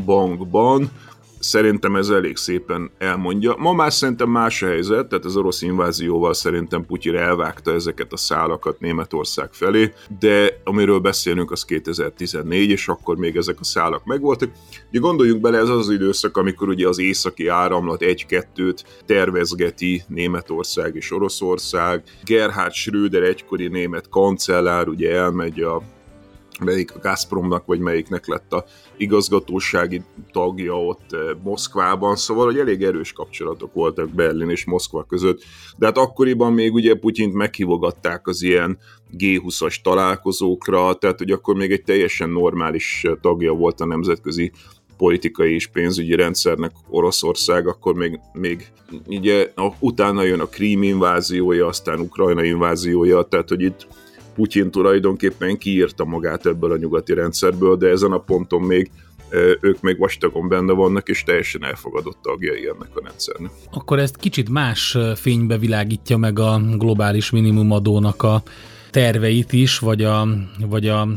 bankban, 0.04 0.90
Szerintem 1.38 1.96
ez 1.96 2.09
elég 2.09 2.37
szépen 2.37 2.90
elmondja. 2.98 3.55
Ma 3.59 3.72
már 3.72 3.92
szerintem 3.92 4.29
más 4.29 4.62
a 4.62 4.66
helyzet, 4.66 5.09
tehát 5.09 5.24
az 5.24 5.37
orosz 5.37 5.62
invázióval 5.62 6.35
szerintem 6.35 6.87
Putyin 6.87 7.16
elvágta 7.16 7.72
ezeket 7.72 8.12
a 8.12 8.16
szálakat 8.16 8.81
Németország 8.81 9.48
felé, 9.53 9.92
de 10.20 10.61
amiről 10.64 10.98
beszélünk 10.98 11.51
az 11.51 11.64
2014, 11.64 12.70
és 12.70 12.88
akkor 12.88 13.16
még 13.16 13.37
ezek 13.37 13.57
a 13.61 13.64
szálak 13.64 14.05
megvoltak. 14.05 14.51
Ugye 14.88 14.98
gondoljunk 14.98 15.40
bele, 15.40 15.59
ez 15.59 15.68
az, 15.68 15.90
időszak, 15.90 16.37
amikor 16.37 16.68
ugye 16.68 16.88
az 16.88 16.98
északi 16.98 17.46
áramlat 17.46 18.03
egy-kettőt 18.03 19.03
tervezgeti 19.07 20.03
Németország 20.09 20.94
és 20.94 21.12
Oroszország. 21.12 22.03
Gerhard 22.24 22.72
Schröder 22.72 23.22
egykori 23.22 23.68
német 23.68 24.09
kancellár 24.09 24.88
ugye 24.88 25.12
elmegy 25.12 25.61
a 25.61 25.83
melyik 26.58 26.94
a 26.94 26.98
Gazpromnak, 26.98 27.66
vagy 27.66 27.78
melyiknek 27.78 28.26
lett 28.26 28.52
a 28.52 28.64
igazgatósági 28.96 30.02
tagja 30.32 30.84
ott 30.84 31.12
eh, 31.12 31.20
Moszkvában, 31.42 32.16
szóval 32.16 32.44
hogy 32.44 32.58
elég 32.58 32.82
erős 32.82 33.12
kapcsolatok 33.12 33.72
voltak 33.72 34.08
Berlin 34.08 34.50
és 34.50 34.64
Moszkva 34.64 35.04
között, 35.04 35.42
de 35.76 35.86
hát 35.86 35.98
akkoriban 35.98 36.52
még 36.52 36.74
ugye 36.74 36.94
Putyint 36.94 37.34
meghívogatták 37.34 38.26
az 38.26 38.42
ilyen 38.42 38.78
G20-as 39.18 39.82
találkozókra, 39.82 40.94
tehát 40.94 41.18
hogy 41.18 41.30
akkor 41.30 41.54
még 41.54 41.70
egy 41.70 41.82
teljesen 41.82 42.30
normális 42.30 43.06
tagja 43.20 43.52
volt 43.52 43.80
a 43.80 43.86
nemzetközi 43.86 44.52
politikai 44.98 45.54
és 45.54 45.66
pénzügyi 45.66 46.14
rendszernek 46.14 46.72
Oroszország, 46.88 47.66
akkor 47.66 47.94
még, 47.94 48.20
még 48.32 48.66
ugye 49.06 49.52
utána 49.78 50.22
jön 50.22 50.40
a 50.40 50.46
Krím 50.46 50.82
inváziója, 50.82 51.66
aztán 51.66 52.00
Ukrajna 52.00 52.44
inváziója, 52.44 53.22
tehát 53.22 53.48
hogy 53.48 53.62
itt 53.62 53.86
Putyin 54.38 54.70
tulajdonképpen 54.70 55.59
kiírta 55.59 56.05
magát 56.05 56.46
ebből 56.46 56.72
a 56.72 56.77
nyugati 56.77 57.14
rendszerből, 57.14 57.77
de 57.77 57.88
ezen 57.88 58.12
a 58.12 58.18
ponton 58.18 58.62
még 58.62 58.90
ők 59.61 59.81
még 59.81 59.98
vastagon 59.98 60.48
benne 60.48 60.72
vannak, 60.72 61.09
és 61.09 61.22
teljesen 61.22 61.64
elfogadott 61.64 62.18
tagjai 62.22 62.66
ennek 62.66 62.88
a 62.94 63.01
rendszernek. 63.05 63.51
Akkor 63.70 63.98
ezt 63.98 64.16
kicsit 64.16 64.48
más 64.48 64.96
fénybe 65.14 65.59
világítja 65.59 66.16
meg 66.16 66.38
a 66.38 66.61
globális 66.77 67.31
minimumadónak 67.31 68.22
a 68.22 68.42
terveit 68.90 69.53
is, 69.53 69.79
vagy, 69.79 70.05
a, 70.05 70.29
vagy 70.68 70.88
a, 70.88 71.09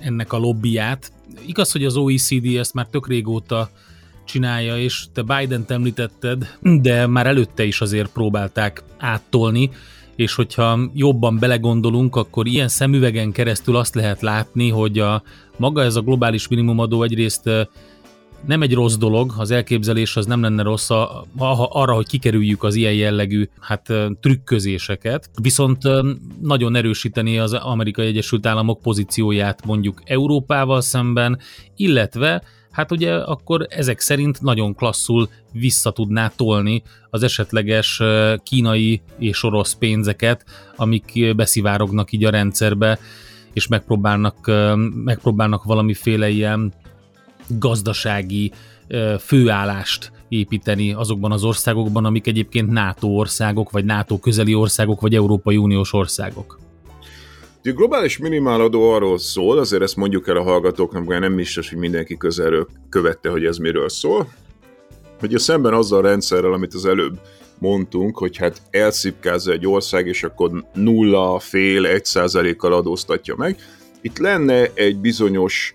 ennek 0.00 0.32
a 0.32 0.38
lobbyját. 0.38 1.12
Igaz, 1.46 1.72
hogy 1.72 1.84
az 1.84 1.96
OECD 1.96 2.56
ezt 2.56 2.74
már 2.74 2.86
tök 2.86 3.08
régóta 3.08 3.70
csinálja, 4.24 4.78
és 4.78 5.04
te 5.12 5.22
Biden-t 5.22 5.70
említetted, 5.70 6.58
de 6.60 7.06
már 7.06 7.26
előtte 7.26 7.64
is 7.64 7.80
azért 7.80 8.12
próbálták 8.12 8.82
áttolni 8.98 9.70
és 10.18 10.34
hogyha 10.34 10.78
jobban 10.94 11.38
belegondolunk, 11.38 12.16
akkor 12.16 12.46
ilyen 12.46 12.68
szemüvegen 12.68 13.32
keresztül 13.32 13.76
azt 13.76 13.94
lehet 13.94 14.20
látni, 14.20 14.68
hogy 14.68 14.98
a 14.98 15.22
maga 15.56 15.82
ez 15.82 15.96
a 15.96 16.00
globális 16.00 16.48
minimumadó 16.48 17.02
egyrészt 17.02 17.50
nem 18.46 18.62
egy 18.62 18.74
rossz 18.74 18.94
dolog, 18.94 19.32
az 19.36 19.50
elképzelés 19.50 20.16
az 20.16 20.26
nem 20.26 20.42
lenne 20.42 20.62
rossz 20.62 20.90
a, 20.90 21.20
a, 21.20 21.68
arra, 21.70 21.94
hogy 21.94 22.06
kikerüljük 22.06 22.62
az 22.62 22.74
ilyen 22.74 22.92
jellegű 22.92 23.48
hát, 23.60 23.92
trükközéseket, 24.20 25.30
viszont 25.42 25.82
nagyon 26.40 26.76
erősíteni 26.76 27.38
az 27.38 27.52
Amerikai 27.52 28.06
Egyesült 28.06 28.46
Államok 28.46 28.80
pozícióját 28.80 29.64
mondjuk 29.64 30.02
Európával 30.04 30.80
szemben, 30.80 31.38
illetve 31.76 32.42
hát 32.78 32.92
ugye 32.92 33.14
akkor 33.14 33.66
ezek 33.70 34.00
szerint 34.00 34.40
nagyon 34.40 34.74
klasszul 34.74 35.28
vissza 35.52 35.90
tudná 35.90 36.28
tolni 36.36 36.82
az 37.10 37.22
esetleges 37.22 38.02
kínai 38.42 39.00
és 39.18 39.42
orosz 39.42 39.72
pénzeket, 39.72 40.44
amik 40.76 41.34
beszivárognak 41.36 42.12
így 42.12 42.24
a 42.24 42.30
rendszerbe, 42.30 42.98
és 43.52 43.66
megpróbálnak, 43.66 44.50
megpróbálnak 45.04 45.64
valamiféle 45.64 46.28
ilyen 46.28 46.72
gazdasági 47.48 48.52
főállást 49.18 50.12
építeni 50.28 50.92
azokban 50.92 51.32
az 51.32 51.44
országokban, 51.44 52.04
amik 52.04 52.26
egyébként 52.26 52.70
NATO 52.70 53.06
országok, 53.08 53.70
vagy 53.70 53.84
NATO 53.84 54.18
közeli 54.18 54.54
országok, 54.54 55.00
vagy 55.00 55.14
Európai 55.14 55.56
Uniós 55.56 55.92
országok. 55.92 56.67
A 57.68 57.72
globális 57.72 58.18
minimáladó 58.18 58.90
arról 58.90 59.18
szól, 59.18 59.58
azért 59.58 59.82
ezt 59.82 59.96
mondjuk 59.96 60.28
el 60.28 60.36
a 60.36 60.42
hallgatóknak, 60.42 61.04
mert 61.04 61.20
nem 61.20 61.36
biztos, 61.36 61.68
hogy 61.68 61.78
mindenki 61.78 62.16
közelről 62.16 62.68
követte, 62.88 63.28
hogy 63.28 63.44
ez 63.44 63.56
miről 63.56 63.88
szól, 63.88 64.32
hogy 65.20 65.34
a 65.34 65.38
szemben 65.38 65.74
azzal 65.74 65.98
a 65.98 66.08
rendszerrel, 66.08 66.52
amit 66.52 66.74
az 66.74 66.86
előbb 66.86 67.20
mondtunk, 67.58 68.18
hogy 68.18 68.36
hát 68.36 68.62
elszipkázza 68.70 69.52
egy 69.52 69.66
ország, 69.66 70.06
és 70.06 70.22
akkor 70.22 70.64
nulla, 70.74 71.38
fél, 71.38 71.86
egy 71.86 72.04
százalékkal 72.04 72.72
adóztatja 72.72 73.34
meg. 73.36 73.56
itt 74.00 74.18
lenne 74.18 74.70
egy 74.74 74.96
bizonyos 74.96 75.74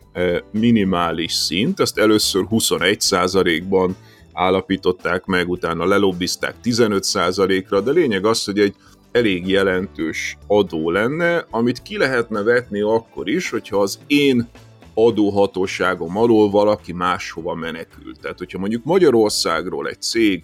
minimális 0.52 1.34
szint, 1.34 1.80
ezt 1.80 1.98
először 1.98 2.46
21%-ban 2.50 3.96
állapították 4.34 5.26
meg, 5.26 5.50
utána 5.50 5.86
lelobbizták 5.86 6.56
15%-ra, 6.64 7.82
de 7.82 7.92
lényeg 7.92 8.26
az, 8.26 8.44
hogy 8.44 8.60
egy 8.60 8.76
elég 9.14 9.48
jelentős 9.48 10.38
adó 10.48 10.92
lenne, 10.92 11.46
amit 11.50 11.82
ki 11.82 11.98
lehetne 11.98 12.42
vetni 12.42 12.82
akkor 12.82 13.30
is, 13.30 13.50
hogyha 13.50 13.78
az 13.78 14.00
én 14.08 14.50
adóhatóságom 14.94 16.18
alól 16.18 16.50
valaki 16.50 16.94
máshova 16.94 17.54
menekül. 17.54 18.16
Tehát, 18.22 18.38
hogyha 18.38 18.60
mondjuk 18.60 18.84
Magyarországról 18.84 19.88
egy 19.88 20.02
cég 20.02 20.44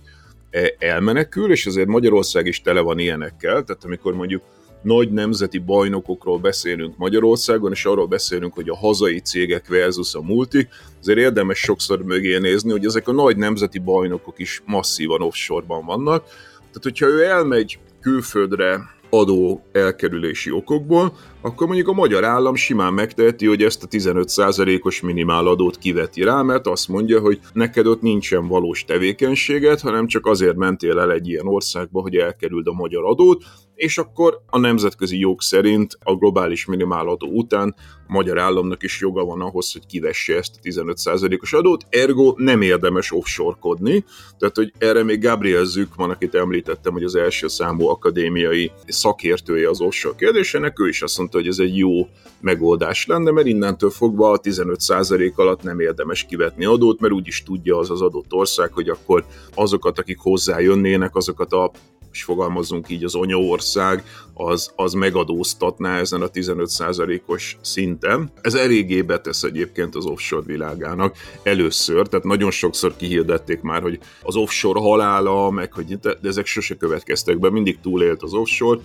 e, 0.49 0.75
elmenekül, 0.79 1.51
és 1.51 1.65
azért 1.65 1.88
Magyarország 1.88 2.45
is 2.45 2.62
tele 2.62 2.82
van 2.82 2.99
ilyenekkel, 2.99 3.63
tehát 3.63 3.84
amikor 3.84 4.13
mondjuk 4.13 4.41
nagy 4.82 5.12
nemzeti 5.12 5.58
bajnokokról 5.58 6.38
beszélünk 6.38 6.97
Magyarországon, 6.97 7.71
és 7.71 7.86
arról 7.86 8.08
beszélünk, 8.08 8.53
hogy 8.53 8.69
a 8.69 8.75
hazai 8.75 9.19
cégek 9.19 9.67
versus 9.67 10.13
a 10.13 10.21
multik, 10.21 10.69
azért 10.99 11.17
érdemes 11.17 11.60
sokszor 11.60 12.03
mögé 12.03 12.38
nézni, 12.38 12.71
hogy 12.71 12.86
ezek 12.86 13.08
a 13.08 13.12
nagy 13.12 13.38
nemzeti 13.38 13.79
bajnokok 13.79 14.39
is 14.39 14.62
masszívan 14.65 15.21
offshore-ban 15.21 15.86
vannak. 15.86 16.23
Tehát, 16.58 16.84
hogyha 16.84 17.05
ő 17.08 17.23
elmegy 17.23 17.79
külföldre 18.02 18.80
adó 19.10 19.64
elkerülési 19.72 20.52
okokból, 20.52 21.18
akkor 21.41 21.67
mondjuk 21.67 21.88
a 21.88 21.93
magyar 21.93 22.23
állam 22.23 22.56
simán 22.56 22.93
megteheti, 22.93 23.45
hogy 23.45 23.63
ezt 23.63 23.84
a 23.84 23.88
15%-os 23.88 25.02
minimáladót 25.02 25.78
kiveti 25.78 26.23
rá, 26.23 26.41
mert 26.41 26.67
azt 26.67 26.88
mondja, 26.88 27.19
hogy 27.19 27.39
neked 27.54 27.86
ott 27.86 28.02
nincsen 28.02 28.47
valós 28.47 28.86
tevékenységet, 28.86 29.82
hanem 29.82 30.08
csak 30.08 30.25
azért 30.25 30.56
mentél 30.56 30.99
el 30.99 31.12
egy 31.12 31.28
ilyen 31.28 31.47
országba, 31.47 32.02
hogy 32.02 32.15
elkerüld 32.15 32.67
a 32.67 32.73
magyar 32.73 33.06
adót, 33.06 33.43
és 33.80 33.97
akkor 33.97 34.41
a 34.45 34.58
nemzetközi 34.58 35.19
jog 35.19 35.41
szerint 35.41 35.97
a 36.04 36.15
globális 36.15 36.65
minimáladó 36.65 37.28
után 37.28 37.75
a 38.08 38.12
magyar 38.12 38.39
államnak 38.39 38.84
is 38.84 38.99
joga 38.99 39.23
van 39.23 39.41
ahhoz, 39.41 39.71
hogy 39.71 39.86
kivesse 39.86 40.36
ezt 40.36 40.56
a 40.56 40.60
15%-os 40.63 41.54
adót, 41.54 41.86
ergo 41.89 42.34
nem 42.38 42.62
érdemes 42.62 43.12
offshore-kodni, 43.12 44.06
tehát 44.38 44.56
hogy 44.56 44.73
erre 44.78 45.04
még 45.04 45.21
Gabriel 45.21 45.65
Zükman, 45.65 46.10
akit 46.10 46.36
említettem, 46.36 46.93
hogy 46.93 47.04
az 47.04 47.15
első 47.15 47.47
számú 47.47 47.88
akadémiai 47.88 48.71
szakértője 48.88 49.69
az 49.69 49.82
offshore 49.82 50.15
kérdésének, 50.17 50.80
ő 50.80 50.88
is 50.88 51.02
azt 51.02 51.17
mondta, 51.17 51.29
hogy 51.34 51.48
ez 51.48 51.60
egy 51.60 51.78
jó 51.78 52.08
megoldás 52.42 53.06
lenne, 53.06 53.32
mert 53.32 53.48
innentől 53.48 53.89
fogva 53.89 54.32
a 54.32 54.39
15% 54.39 55.36
alatt 55.36 55.63
nem 55.63 55.80
érdemes 55.80 56.26
kivetni 56.26 56.65
adót, 56.65 57.00
mert 57.00 57.13
úgyis 57.13 57.44
tudja 57.44 57.78
az 57.78 57.89
az 57.89 58.02
adott 58.02 58.34
ország, 58.34 58.74
hogy 58.74 58.89
akkor 58.89 59.26
azokat, 59.56 60.00
akik 60.00 60.18
hozzájönnének, 60.20 61.15
azokat 61.15 61.54
a 61.54 61.72
és 62.12 62.24
fogalmazunk 62.24 62.89
így 62.89 63.04
az 63.04 63.15
onyaország, 63.15 64.04
az, 64.34 64.72
az 64.76 64.94
megadóztatná 64.94 66.00
ezen 66.00 66.22
a 66.22 66.28
15%-os 66.28 67.58
szinten. 67.62 68.32
Ez 68.42 68.54
eléggé 68.54 69.02
betesz 69.02 69.44
egyébként 69.44 69.96
az 69.96 70.06
offshore 70.06 70.46
világának 70.46 71.15
először, 71.44 72.08
tehát 72.08 72.26
nagyon 72.26 72.52
sokszor 72.52 72.96
kihirdették 72.96 73.62
már, 73.62 73.82
hogy 73.82 74.00
az 74.24 74.36
offshore 74.36 74.80
halála, 74.80 75.50
meg 75.50 75.74
hogy 75.74 76.00
de 76.00 76.18
ezek 76.24 76.46
sose 76.46 76.76
következtek 76.76 77.39
be, 77.39 77.50
mindig 77.50 77.80
túlélt 77.82 78.24
az 78.24 78.34
offshore. 78.34 78.80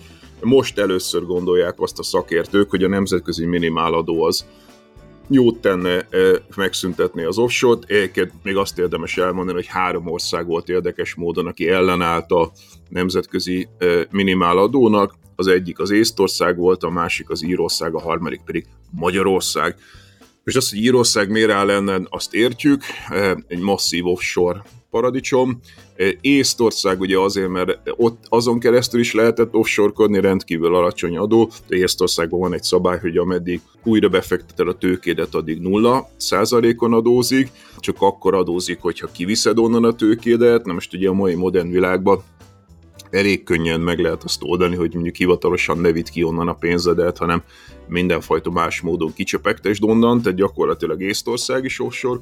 Most 0.45 0.77
először 0.77 1.25
gondolják 1.25 1.79
azt 1.79 1.99
a 1.99 2.03
szakértők, 2.03 2.69
hogy 2.69 2.83
a 2.83 2.87
nemzetközi 2.87 3.45
minimáladó 3.45 4.23
az 4.23 4.45
jót 5.29 5.59
tenne 5.59 6.07
megszüntetni 6.55 7.23
az 7.23 7.37
offshore-t. 7.37 7.83
Egyébként 7.89 8.31
még 8.43 8.55
azt 8.55 8.79
érdemes 8.79 9.17
elmondani, 9.17 9.57
hogy 9.57 9.67
három 9.67 10.07
ország 10.07 10.45
volt 10.47 10.69
érdekes 10.69 11.15
módon, 11.15 11.47
aki 11.47 11.69
ellenállt 11.69 12.31
a 12.31 12.51
nemzetközi 12.89 13.67
minimáladónak. 14.09 15.13
Az 15.35 15.47
egyik 15.47 15.79
az 15.79 15.91
Észtország 15.91 16.57
volt, 16.57 16.83
a 16.83 16.89
másik 16.89 17.29
az 17.29 17.43
Írország, 17.43 17.95
a 17.95 18.01
harmadik 18.01 18.41
pedig 18.45 18.65
Magyarország. 18.91 19.75
És 20.43 20.55
azt, 20.55 20.69
hogy 20.69 20.79
Írország 20.79 21.29
miért 21.29 21.51
áll 21.51 21.69
ellen, 21.69 22.07
azt 22.09 22.33
értjük, 22.33 22.83
egy 23.47 23.59
masszív 23.59 24.05
offshore 24.05 24.63
paradicsom. 24.89 25.59
Észtország 26.21 26.99
ugye 26.99 27.19
azért, 27.19 27.49
mert 27.49 27.79
ott 27.95 28.23
azon 28.29 28.59
keresztül 28.59 28.99
is 28.99 29.13
lehetett 29.13 29.53
offshore-kodni, 29.53 30.19
rendkívül 30.19 30.75
alacsony 30.75 31.17
adó, 31.17 31.49
de 31.67 31.75
Észtországban 31.75 32.39
van 32.39 32.53
egy 32.53 32.63
szabály, 32.63 32.99
hogy 32.99 33.17
ameddig 33.17 33.61
újra 33.83 34.09
befekteted 34.09 34.67
a 34.67 34.77
tőkédet, 34.77 35.35
addig 35.35 35.59
nulla 35.59 36.09
százalékon 36.17 36.93
adózik, 36.93 37.51
csak 37.79 37.95
akkor 37.99 38.33
adózik, 38.33 38.79
hogyha 38.81 39.07
kiviszed 39.11 39.57
onnan 39.57 39.83
a 39.83 39.95
tőkédet, 39.95 40.65
na 40.65 40.73
most 40.73 40.93
ugye 40.93 41.09
a 41.09 41.13
mai 41.13 41.35
modern 41.35 41.69
világban 41.69 42.23
elég 43.15 43.43
könnyen 43.43 43.79
meg 43.81 43.99
lehet 43.99 44.23
azt 44.23 44.43
oldani, 44.43 44.75
hogy 44.75 44.93
mondjuk 44.93 45.15
hivatalosan 45.15 45.77
ne 45.77 45.91
vitt 45.91 46.09
ki 46.09 46.23
onnan 46.23 46.47
a 46.47 46.53
pénzedet, 46.53 47.17
hanem 47.17 47.43
mindenfajta 47.87 48.51
más 48.51 48.81
módon 48.81 49.13
kicsöpegtesd 49.13 49.83
onnan, 49.83 50.21
tehát 50.21 50.37
gyakorlatilag 50.37 51.01
Észtország 51.01 51.63
is 51.63 51.79
offshore 51.79 52.19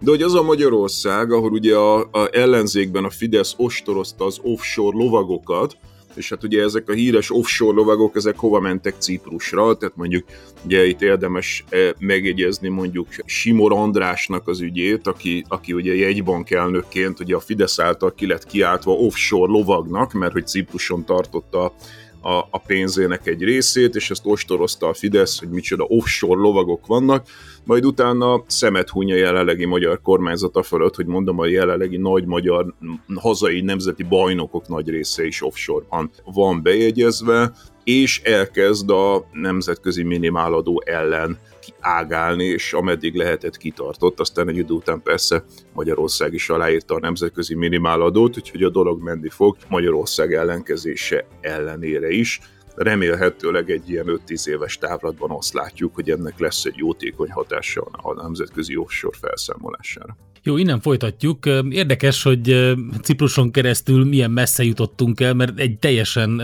de 0.00 0.10
hogy 0.10 0.22
az 0.22 0.34
a 0.34 0.42
Magyarország, 0.42 1.32
ahol 1.32 1.50
ugye 1.50 1.76
a, 1.76 1.98
a 1.98 2.28
ellenzékben 2.32 3.04
a 3.04 3.10
Fidesz 3.10 3.54
ostorozta 3.56 4.24
az 4.24 4.38
offshore 4.42 4.96
lovagokat, 4.96 5.76
és 6.14 6.28
hát 6.28 6.44
ugye 6.44 6.62
ezek 6.62 6.88
a 6.88 6.92
híres 6.92 7.30
offshore 7.30 7.76
lovagok, 7.76 8.16
ezek 8.16 8.38
hova 8.38 8.60
mentek 8.60 8.94
Ciprusra, 8.98 9.76
tehát 9.76 9.96
mondjuk 9.96 10.24
ugye 10.64 10.86
itt 10.86 11.02
érdemes 11.02 11.64
eh, 11.68 11.90
megjegyezni 11.98 12.68
mondjuk 12.68 13.08
Simor 13.24 13.72
Andrásnak 13.72 14.48
az 14.48 14.60
ügyét, 14.60 15.06
aki, 15.06 15.44
aki 15.48 15.72
ugye 15.72 15.94
jegybank 15.94 16.50
elnökként 16.50 17.20
ugye 17.20 17.34
a 17.34 17.40
Fidesz 17.40 17.78
által 17.78 18.14
ki 18.14 18.26
lett 18.26 18.46
kiáltva 18.46 18.92
offshore 18.92 19.52
lovagnak, 19.52 20.12
mert 20.12 20.32
hogy 20.32 20.46
Cipruson 20.46 21.04
tartotta 21.04 21.72
a, 22.20 22.32
a 22.50 22.58
pénzének 22.66 23.26
egy 23.26 23.42
részét, 23.42 23.94
és 23.94 24.10
ezt 24.10 24.26
ostorozta 24.26 24.88
a 24.88 24.94
Fidesz, 24.94 25.38
hogy 25.38 25.48
micsoda 25.48 25.84
offshore 25.84 26.40
lovagok 26.40 26.86
vannak, 26.86 27.26
majd 27.64 27.84
utána 27.84 28.44
szemet 28.46 28.88
hunya 28.88 29.14
jelenlegi 29.14 29.64
magyar 29.64 30.00
kormányzata 30.02 30.62
fölött, 30.62 30.94
hogy 30.94 31.06
mondom, 31.06 31.38
a 31.38 31.46
jelenlegi 31.46 31.96
nagy 31.96 32.26
magyar 32.26 32.74
hazai 33.14 33.60
nemzeti 33.60 34.02
bajnokok 34.02 34.68
nagy 34.68 34.88
része 34.88 35.26
is 35.26 35.42
offshore-ban 35.42 36.10
van 36.24 36.62
bejegyezve, 36.62 37.52
és 37.84 38.20
elkezd 38.24 38.90
a 38.90 39.28
nemzetközi 39.32 40.02
minimáladó 40.02 40.82
ellen 40.86 41.38
ágálni, 41.80 42.44
és 42.44 42.72
ameddig 42.72 43.14
lehetett 43.14 43.56
kitartott, 43.56 44.20
aztán 44.20 44.48
egy 44.48 44.56
idő 44.56 44.74
után 44.74 45.02
persze 45.02 45.44
Magyarország 45.72 46.32
is 46.34 46.48
aláírta 46.48 46.94
a 46.94 47.00
nemzetközi 47.00 47.54
minimáladót, 47.54 48.36
úgyhogy 48.36 48.62
a 48.62 48.70
dolog 48.70 49.02
menni 49.02 49.28
fog 49.28 49.56
Magyarország 49.68 50.34
ellenkezése 50.34 51.26
ellenére 51.40 52.10
is 52.10 52.40
remélhetőleg 52.82 53.70
egy 53.70 53.90
ilyen 53.90 54.20
5-10 54.26 54.46
éves 54.46 54.78
távlatban 54.78 55.30
azt 55.30 55.52
látjuk, 55.52 55.94
hogy 55.94 56.10
ennek 56.10 56.38
lesz 56.38 56.64
egy 56.64 56.76
jótékony 56.76 57.30
hatása 57.30 57.82
a 57.92 58.14
nemzetközi 58.22 58.76
offshore 58.76 59.16
felszámolására. 59.20 60.16
Jó, 60.42 60.56
innen 60.56 60.80
folytatjuk. 60.80 61.46
Érdekes, 61.70 62.22
hogy 62.22 62.74
Cipruson 63.02 63.50
keresztül 63.50 64.04
milyen 64.04 64.30
messze 64.30 64.64
jutottunk 64.64 65.20
el, 65.20 65.34
mert 65.34 65.58
egy 65.58 65.78
teljesen 65.78 66.42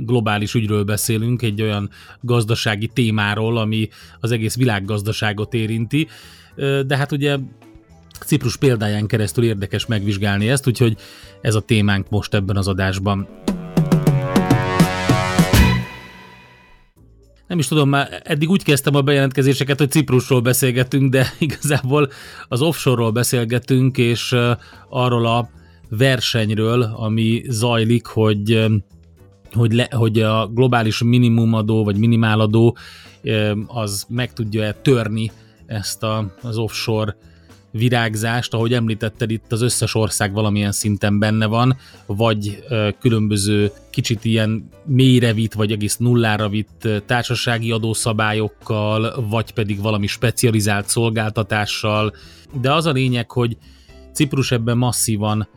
globális 0.00 0.54
ügyről 0.54 0.84
beszélünk, 0.84 1.42
egy 1.42 1.62
olyan 1.62 1.90
gazdasági 2.20 2.86
témáról, 2.86 3.58
ami 3.58 3.88
az 4.20 4.30
egész 4.30 4.56
világgazdaságot 4.56 5.54
érinti. 5.54 6.08
De 6.86 6.96
hát 6.96 7.12
ugye 7.12 7.38
Ciprus 8.26 8.56
példáján 8.56 9.06
keresztül 9.06 9.44
érdekes 9.44 9.86
megvizsgálni 9.86 10.48
ezt, 10.48 10.66
úgyhogy 10.66 10.96
ez 11.40 11.54
a 11.54 11.60
témánk 11.60 12.10
most 12.10 12.34
ebben 12.34 12.56
az 12.56 12.68
adásban. 12.68 13.28
Nem 17.48 17.58
is 17.58 17.66
tudom, 17.68 17.88
már 17.88 18.22
eddig 18.24 18.50
úgy 18.50 18.62
kezdtem 18.62 18.94
a 18.94 19.02
bejelentkezéseket, 19.02 19.78
hogy 19.78 19.90
Ciprusról 19.90 20.40
beszélgetünk, 20.40 21.10
de 21.10 21.32
igazából 21.38 22.10
az 22.48 22.62
offshore-ról 22.62 23.10
beszélgetünk, 23.10 23.98
és 23.98 24.36
arról 24.88 25.26
a 25.26 25.48
versenyről, 25.88 26.82
ami 26.82 27.42
zajlik, 27.48 28.06
hogy 28.06 28.66
hogy, 29.52 29.72
le, 29.72 29.88
hogy 29.90 30.20
a 30.20 30.46
globális 30.46 31.02
minimumadó 31.02 31.84
vagy 31.84 31.96
minimáladó 31.96 32.76
az 33.66 34.06
meg 34.08 34.32
tudja-e 34.32 34.72
törni 34.72 35.30
ezt 35.66 36.02
a, 36.02 36.34
az 36.42 36.56
offshore 36.56 37.16
virágzást, 37.70 38.54
ahogy 38.54 38.72
említetted, 38.72 39.30
itt 39.30 39.52
az 39.52 39.62
összes 39.62 39.94
ország 39.94 40.32
valamilyen 40.32 40.72
szinten 40.72 41.18
benne 41.18 41.46
van, 41.46 41.76
vagy 42.06 42.64
különböző 43.00 43.70
kicsit 43.90 44.24
ilyen 44.24 44.68
mélyre 44.84 45.32
vitt, 45.32 45.52
vagy 45.52 45.72
egész 45.72 45.96
nullára 45.96 46.48
vitt 46.48 46.88
társasági 47.06 47.70
adószabályokkal, 47.70 49.24
vagy 49.28 49.52
pedig 49.52 49.80
valami 49.80 50.06
specializált 50.06 50.88
szolgáltatással. 50.88 52.14
De 52.60 52.72
az 52.72 52.86
a 52.86 52.92
lényeg, 52.92 53.30
hogy 53.30 53.56
Ciprus 54.12 54.52
ebben 54.52 54.78
masszívan 54.78 55.48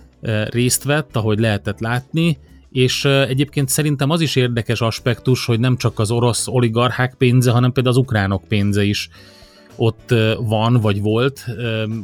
részt 0.50 0.84
vett, 0.84 1.16
ahogy 1.16 1.40
lehetett 1.40 1.80
látni, 1.80 2.38
és 2.72 3.06
egyébként 3.06 3.70
szerintem 3.70 4.10
az 4.10 4.22
is 4.22 4.36
érdekes 4.36 4.82
aspektus, 4.82 5.46
hogy 5.46 5.60
nem 5.60 5.78
csak 5.78 6.00
az 6.00 6.12
orosz 6.12 6.48
oligarchák 6.48 7.16
pénze, 7.18 7.52
hanem 7.52 7.72
például 7.72 7.96
az 7.96 8.02
ukránok 8.02 8.44
pénze 8.48 8.84
is 8.84 9.10
ott 9.76 10.14
van, 10.40 10.80
vagy 10.82 11.02
volt 11.02 11.46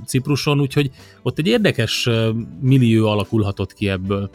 Cipruson, 0.06 0.62
úgyhogy 0.62 0.90
ott 1.22 1.38
egy 1.38 1.48
érdekes 1.48 2.10
millió 2.62 3.08
alakulhatott 3.08 3.74
ki 3.74 3.90
ebből. 3.90 4.30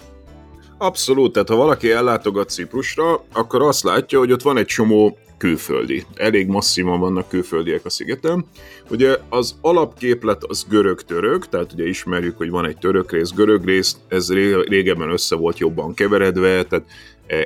Abszolút, 0.78 1.32
tehát 1.32 1.48
ha 1.48 1.56
valaki 1.56 1.90
ellátogat 1.90 2.50
Ciprusra, 2.50 3.24
akkor 3.32 3.62
azt 3.62 3.82
látja, 3.82 4.18
hogy 4.18 4.32
ott 4.32 4.42
van 4.42 4.56
egy 4.56 4.66
csomó 4.66 5.18
külföldi. 5.36 6.04
Elég 6.14 6.46
masszívan 6.46 7.00
vannak 7.00 7.28
külföldiek 7.28 7.84
a 7.84 7.90
szigeten. 7.90 8.44
Ugye 8.90 9.16
az 9.28 9.58
alapképlet 9.60 10.44
az 10.44 10.66
görög-török, 10.68 11.48
tehát 11.48 11.72
ugye 11.72 11.88
ismerjük, 11.88 12.36
hogy 12.36 12.50
van 12.50 12.66
egy 12.66 12.76
török 12.76 13.12
rész, 13.12 13.30
görög 13.30 13.64
rész, 13.64 13.96
ez 14.08 14.32
régebben 14.68 15.10
össze 15.10 15.36
volt 15.36 15.58
jobban 15.58 15.94
keveredve, 15.94 16.62
tehát 16.64 16.86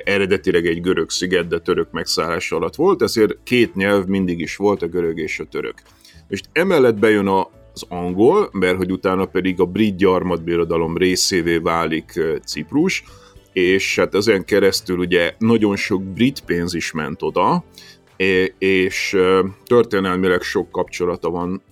eredetileg 0.05 0.67
egy 0.67 0.81
görög 0.81 1.11
sziget, 1.11 1.49
de 1.49 1.59
török 1.59 1.91
megszállás 1.91 2.53
alatt 2.53 2.75
volt, 2.75 3.03
ezért 3.03 3.37
két 3.45 3.75
nyelv 3.75 4.07
mindig 4.07 4.41
is 4.41 4.57
volt, 4.57 4.83
a 4.83 4.87
görög 4.87 5.19
és 5.19 5.39
a 5.39 5.45
török. 5.45 5.75
És 6.29 6.41
emellett 6.53 6.99
bejön 6.99 7.27
a, 7.27 7.51
az 7.73 7.85
angol, 7.89 8.49
mert 8.53 8.77
hogy 8.77 8.91
utána 8.93 9.25
pedig 9.25 9.61
a 9.61 9.65
brit 9.65 9.97
gyarmatbirodalom 9.97 10.97
részévé 10.97 11.57
válik 11.57 12.21
Ciprus, 12.45 13.05
és 13.53 13.97
hát 13.97 14.15
ezen 14.15 14.45
keresztül 14.45 14.99
ugye 14.99 15.35
nagyon 15.39 15.77
sok 15.77 16.03
brit 16.03 16.41
pénz 16.41 16.75
is 16.75 16.93
ment 16.93 17.23
oda, 17.23 17.65
és 18.59 19.17
történelmileg 19.65 20.43
sok 20.43 20.71
kapcsolata 20.71 21.31
van, 21.31 21.63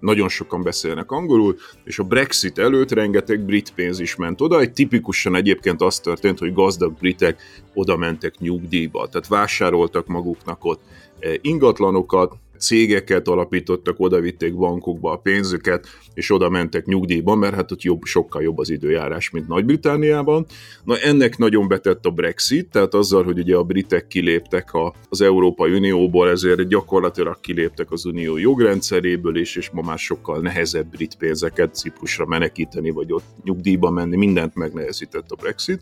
nagyon 0.00 0.28
sokan 0.28 0.62
beszélnek 0.62 1.10
angolul, 1.10 1.56
és 1.84 1.98
a 1.98 2.04
Brexit 2.04 2.58
előtt 2.58 2.90
rengeteg 2.90 3.40
brit 3.40 3.72
pénz 3.74 4.00
is 4.00 4.16
ment 4.16 4.40
oda, 4.40 4.60
egy 4.60 4.72
tipikusan 4.72 5.34
egyébként 5.34 5.80
az 5.80 6.00
történt, 6.00 6.38
hogy 6.38 6.52
gazdag 6.52 6.92
britek 6.98 7.42
oda 7.74 7.96
mentek 7.96 8.38
nyugdíjba, 8.38 9.08
tehát 9.08 9.28
vásároltak 9.28 10.06
maguknak 10.06 10.64
ott 10.64 10.80
ingatlanokat, 11.40 12.34
cégeket 12.60 13.28
alapítottak, 13.28 14.00
oda 14.00 14.20
vitték 14.20 14.56
bankokba 14.56 15.12
a 15.12 15.16
pénzüket, 15.16 15.86
és 16.14 16.30
oda 16.30 16.48
mentek 16.48 16.86
nyugdíjba, 16.86 17.34
mert 17.34 17.54
hát 17.54 17.72
ott 17.72 17.82
jobb, 17.82 18.04
sokkal 18.04 18.42
jobb 18.42 18.58
az 18.58 18.70
időjárás, 18.70 19.30
mint 19.30 19.48
Nagy-Britániában. 19.48 20.46
Na 20.84 20.98
ennek 20.98 21.38
nagyon 21.38 21.68
betett 21.68 22.06
a 22.06 22.10
Brexit, 22.10 22.70
tehát 22.70 22.94
azzal, 22.94 23.24
hogy 23.24 23.38
ugye 23.38 23.56
a 23.56 23.62
britek 23.62 24.06
kiléptek 24.06 24.72
a, 24.72 24.94
az 25.08 25.20
Európai 25.20 25.72
Unióból, 25.72 26.30
ezért 26.30 26.68
gyakorlatilag 26.68 27.40
kiléptek 27.40 27.90
az 27.90 28.04
unió 28.04 28.36
jogrendszeréből 28.36 29.36
is, 29.36 29.56
és 29.56 29.70
ma 29.70 29.82
már 29.82 29.98
sokkal 29.98 30.40
nehezebb 30.40 30.86
brit 30.86 31.14
pénzeket 31.14 31.74
Ciprusra 31.74 32.26
menekíteni, 32.26 32.90
vagy 32.90 33.12
ott 33.12 33.24
nyugdíjba 33.44 33.90
menni, 33.90 34.16
mindent 34.16 34.54
megnehezített 34.54 35.30
a 35.30 35.34
Brexit. 35.34 35.80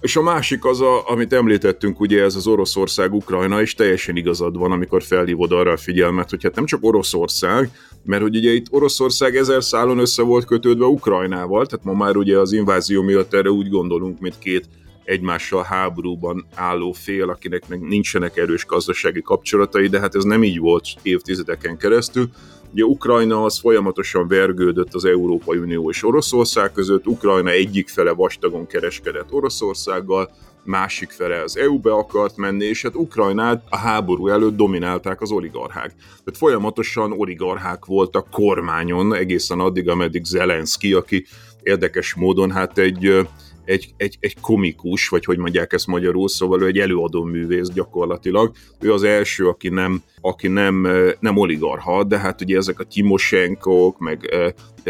És 0.00 0.16
a 0.16 0.22
másik 0.22 0.64
az, 0.64 0.80
a, 0.80 1.08
amit 1.08 1.32
említettünk, 1.32 2.00
ugye 2.00 2.22
ez 2.22 2.34
az 2.34 2.46
Oroszország-Ukrajna, 2.46 3.60
és 3.60 3.74
teljesen 3.74 4.16
igazad 4.16 4.56
van, 4.56 4.72
amikor 4.72 5.02
felhívod 5.02 5.52
arra 5.52 5.72
a 5.72 5.76
figyelmet, 5.76 6.30
hogy 6.30 6.42
hát 6.42 6.54
nem 6.54 6.64
csak 6.64 6.84
Oroszország, 6.84 7.70
mert 8.04 8.22
hogy 8.22 8.36
ugye 8.36 8.50
itt 8.50 8.66
Oroszország 8.70 9.36
ezer 9.36 9.64
szálon 9.64 9.98
össze 9.98 10.22
volt 10.22 10.44
kötődve 10.44 10.84
Ukrajnával, 10.84 11.66
tehát 11.66 11.84
ma 11.84 11.92
már 11.92 12.16
ugye 12.16 12.38
az 12.38 12.52
invázió 12.52 13.02
miatt 13.02 13.34
erre 13.34 13.50
úgy 13.50 13.68
gondolunk, 13.68 14.20
mint 14.20 14.38
két 14.38 14.68
egymással 15.04 15.62
háborúban 15.62 16.46
álló 16.54 16.92
fél, 16.92 17.28
akinek 17.28 17.68
nincsenek 17.68 18.36
erős 18.36 18.66
gazdasági 18.66 19.22
kapcsolatai, 19.22 19.86
de 19.86 20.00
hát 20.00 20.14
ez 20.14 20.24
nem 20.24 20.44
így 20.44 20.58
volt 20.58 20.86
évtizedeken 21.02 21.76
keresztül. 21.76 22.28
Ugye 22.74 22.84
Ukrajna 22.84 23.44
az 23.44 23.58
folyamatosan 23.58 24.28
vergődött 24.28 24.94
az 24.94 25.04
Európai 25.04 25.58
Unió 25.58 25.90
és 25.90 26.04
Oroszország 26.04 26.72
között, 26.72 27.06
Ukrajna 27.06 27.50
egyik 27.50 27.88
fele 27.88 28.12
vastagon 28.12 28.66
kereskedett 28.66 29.32
Oroszországgal, 29.32 30.30
másik 30.64 31.10
fele 31.10 31.42
az 31.42 31.56
EU-be 31.56 31.92
akart 31.92 32.36
menni, 32.36 32.64
és 32.64 32.82
hát 32.82 32.94
Ukrajnát 32.94 33.64
a 33.68 33.76
háború 33.76 34.28
előtt 34.28 34.56
dominálták 34.56 35.20
az 35.20 35.30
oligarchák. 35.30 35.94
Tehát 35.96 36.36
folyamatosan 36.36 37.12
oligarchák 37.12 37.84
voltak 37.84 38.30
kormányon 38.30 39.14
egészen 39.14 39.60
addig, 39.60 39.88
ameddig 39.88 40.24
Zelenszky, 40.24 40.92
aki 40.92 41.24
érdekes 41.62 42.14
módon 42.14 42.50
hát 42.50 42.78
egy 42.78 43.26
egy, 43.64 43.94
egy, 43.96 44.16
egy 44.20 44.40
komikus, 44.40 45.08
vagy 45.08 45.24
hogy 45.24 45.38
mondják 45.38 45.72
ezt 45.72 45.86
magyarul, 45.86 46.28
szóval 46.28 46.62
ő 46.62 46.66
egy 46.66 46.78
előadó 46.78 47.22
művész 47.22 47.68
gyakorlatilag. 47.68 48.52
Ő 48.80 48.92
az 48.92 49.02
első, 49.02 49.48
aki 49.48 49.68
nem, 49.68 50.02
aki 50.20 50.48
nem, 50.48 50.88
nem 51.20 51.36
oligarha, 51.36 52.04
de 52.04 52.18
hát 52.18 52.40
ugye 52.40 52.56
ezek 52.56 52.80
a 52.80 52.84
Timoshenkok, 52.84 53.98
meg 53.98 54.34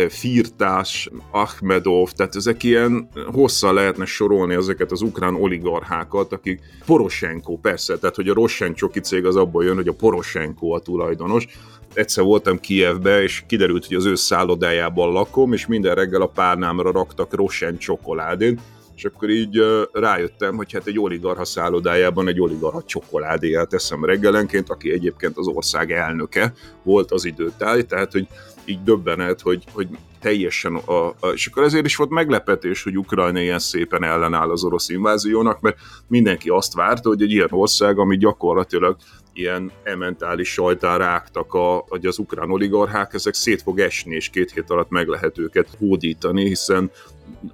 Firtás, 0.09 1.11
Ahmedov, 1.31 2.11
tehát 2.11 2.37
ezek 2.37 2.63
ilyen 2.63 3.09
hosszan 3.33 3.75
lehetne 3.75 4.05
sorolni 4.05 4.55
ezeket 4.55 4.93
az 4.93 5.03
ukrán 5.03 5.35
oligarchákat, 5.35 6.33
akik 6.33 6.61
Poroshenko, 6.87 7.57
persze, 7.57 7.99
tehát 7.99 8.17
hogy 8.17 8.29
a 8.29 8.35
Rossencsoki 8.35 9.01
cég 9.01 9.25
az 9.25 9.37
abból 9.37 9.65
jön, 9.65 9.75
hogy 9.75 9.89
a 9.89 9.93
Poroshenko 9.93 10.75
a 10.75 10.81
tulajdonos, 10.81 11.47
egyszer 11.95 12.25
voltam 12.25 12.61
Kievbe, 12.61 13.23
és 13.23 13.43
kiderült, 13.47 13.87
hogy 13.87 13.97
az 13.97 14.05
ő 14.05 14.15
szállodájában 14.15 15.13
lakom, 15.13 15.53
és 15.53 15.67
minden 15.67 15.95
reggel 15.95 16.23
a 16.23 16.27
párnámra 16.27 16.93
raktak 16.93 17.35
Rosen 17.35 17.79
csokoládét, 17.79 18.61
és 18.97 19.05
akkor 19.05 19.31
így 19.31 19.63
rájöttem, 19.93 20.57
hogy 20.57 20.73
hát 20.73 20.87
egy 20.87 20.99
oligarha 20.99 21.45
szállodájában 21.45 22.29
egy 22.29 22.41
oligarha 22.41 22.83
csokoládéját 22.83 23.69
teszem 23.69 24.05
reggelenként, 24.05 24.71
aki 24.71 24.93
egyébként 24.93 25.37
az 25.37 25.47
ország 25.47 25.93
elnöke 25.93 26.53
volt 26.83 27.11
az 27.11 27.25
időtáj, 27.25 27.83
tehát 27.83 28.13
hogy 28.13 28.27
így 28.65 28.83
döbbenet, 28.83 29.41
hogy, 29.41 29.65
hogy 29.73 29.89
teljesen, 30.21 30.75
a, 30.75 31.07
a, 31.07 31.29
és 31.35 31.47
akkor 31.47 31.63
ezért 31.63 31.85
is 31.85 31.97
volt 31.97 32.11
meglepetés, 32.11 32.83
hogy 32.83 32.99
Ukrajna 32.99 33.41
ilyen 33.41 33.59
szépen 33.59 34.05
ellenáll 34.05 34.51
az 34.51 34.65
orosz 34.65 34.89
inváziónak, 34.89 35.61
mert 35.61 35.77
mindenki 36.07 36.49
azt 36.49 36.75
várta, 36.75 37.09
hogy 37.09 37.23
egy 37.23 37.33
ilyen 37.33 37.49
ország, 37.51 37.99
ami 37.99 38.17
gyakorlatilag 38.17 38.97
ilyen 39.35 39.73
ementális 39.83 40.53
sajtán 40.53 40.99
rágtak, 40.99 41.55
a, 41.55 41.85
hogy 41.89 42.07
az 42.07 42.19
ukrán 42.19 42.51
oligarchák, 42.51 43.15
ezek 43.15 43.35
szét 43.35 43.63
fog 43.63 43.81
esni, 43.81 44.15
és 44.15 44.29
két 44.29 44.53
hét 44.53 44.71
alatt 44.71 44.91
meg 44.91 45.07
lehet 45.07 45.39
őket 45.39 45.69
hódítani, 45.79 46.47
hiszen 46.47 46.91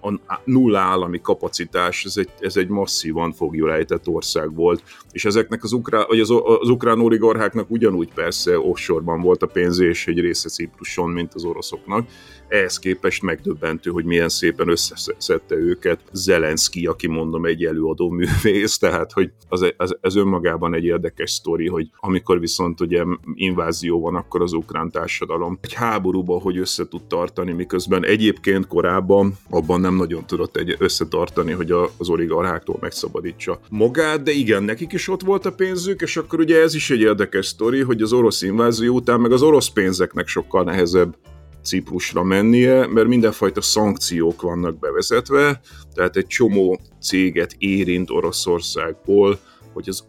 a 0.01 0.41
nulla 0.45 0.79
állami 0.79 1.21
kapacitás, 1.21 2.05
ez 2.05 2.17
egy, 2.17 2.29
ez 2.39 2.57
egy 2.57 2.69
masszívan 2.69 3.33
fogjulejtett 3.33 4.09
ország 4.09 4.55
volt, 4.55 4.83
és 5.13 5.25
ezeknek 5.25 5.65
az 5.65 5.73
ukrán, 5.73 6.05
vagy 6.09 6.21
az, 6.21 6.31
az 6.61 6.69
ukrán 6.69 7.01
oligarcháknak 7.01 7.71
ugyanúgy 7.71 8.13
persze 8.15 8.59
offshore-ban 8.59 9.21
volt 9.21 9.43
a 9.43 9.47
pénz, 9.47 9.79
és 9.79 10.07
egy 10.07 10.21
része 10.21 10.49
Cipruson, 10.49 11.11
mint 11.11 11.35
az 11.35 11.45
oroszoknak, 11.45 12.09
ehhez 12.49 12.79
képest 12.79 13.23
megdöbbentő, 13.23 13.91
hogy 13.91 14.05
milyen 14.05 14.29
szépen 14.29 14.69
összeszedte 14.69 15.55
őket 15.55 16.01
Zelenszky, 16.13 16.87
aki 16.87 17.07
mondom 17.07 17.45
egy 17.45 17.65
előadó 17.65 18.11
művész, 18.11 18.79
tehát 18.79 19.13
hogy 19.13 19.31
az, 19.49 19.75
az, 19.77 19.99
ez 20.01 20.15
önmagában 20.15 20.75
egy 20.75 20.85
érdekes 20.85 21.31
sztori, 21.31 21.69
hogy 21.69 21.91
amikor 21.97 22.41
viszont 22.41 22.81
ugye 22.81 23.05
invázió 23.35 24.01
van, 24.01 24.15
akkor 24.15 24.43
az 24.43 24.53
ukrán 24.53 24.91
társadalom 24.91 25.59
egy 25.61 25.73
háborúban 25.73 26.41
hogy 26.41 26.59
össze 26.59 26.89
tud 26.89 27.03
tartani, 27.03 27.53
miközben 27.53 28.05
egyébként 28.05 28.67
korábban 28.67 29.39
abban 29.61 29.81
nem 29.81 29.95
nagyon 29.95 30.27
tudott 30.27 30.57
egy 30.57 30.77
összetartani, 30.79 31.53
hogy 31.53 31.71
a, 31.71 31.91
az 31.97 32.09
oligarcháktól 32.09 32.77
megszabadítsa 32.81 33.61
magát, 33.71 34.23
de 34.23 34.31
igen, 34.31 34.63
nekik 34.63 34.93
is 34.93 35.09
ott 35.09 35.23
volt 35.23 35.47
a 35.47 35.53
pénzük, 35.53 36.01
és 36.01 36.17
akkor 36.17 36.41
ugye 36.41 36.61
ez 36.61 36.75
is 36.75 36.91
egy 36.91 37.01
érdekes 37.01 37.47
sztori, 37.47 37.81
hogy 37.81 38.03
az 38.03 38.13
orosz 38.13 38.43
invázió 38.43 38.95
után 38.95 39.21
meg 39.21 39.33
az 39.33 39.43
orosz 39.43 39.69
pénzeknek 39.69 40.27
sokkal 40.29 40.65
nehezebb 40.65 41.17
Ciprusra 41.63 42.23
mennie, 42.23 42.87
mert 42.87 43.07
mindenfajta 43.07 43.61
szankciók 43.61 44.43
vannak 44.43 44.79
bevezetve, 44.79 45.61
tehát 45.95 46.17
egy 46.17 46.27
csomó 46.27 46.81
céget 47.01 47.55
érint 47.59 48.11
Oroszországból, 48.11 49.39
hogy 49.73 49.89
az, 49.89 50.05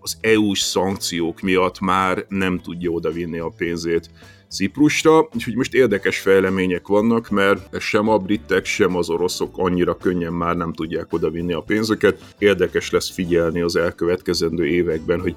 az 0.00 0.16
EU-s 0.20 0.60
szankciók 0.60 1.40
miatt 1.40 1.80
már 1.80 2.24
nem 2.28 2.60
tudja 2.60 2.90
odavinni 2.90 3.38
a 3.38 3.52
pénzét 3.56 4.10
Ciprusra, 4.54 5.28
úgyhogy 5.34 5.56
most 5.56 5.74
érdekes 5.74 6.18
fejlemények 6.18 6.86
vannak, 6.86 7.28
mert 7.28 7.80
sem 7.80 8.08
a 8.08 8.18
britek, 8.18 8.64
sem 8.64 8.96
az 8.96 9.10
oroszok 9.10 9.58
annyira 9.58 9.96
könnyen 9.96 10.32
már 10.32 10.56
nem 10.56 10.72
tudják 10.72 11.12
odavinni 11.12 11.52
a 11.52 11.60
pénzüket. 11.60 12.34
Érdekes 12.38 12.90
lesz 12.90 13.10
figyelni 13.10 13.60
az 13.60 13.76
elkövetkezendő 13.76 14.66
években, 14.66 15.20
hogy 15.20 15.34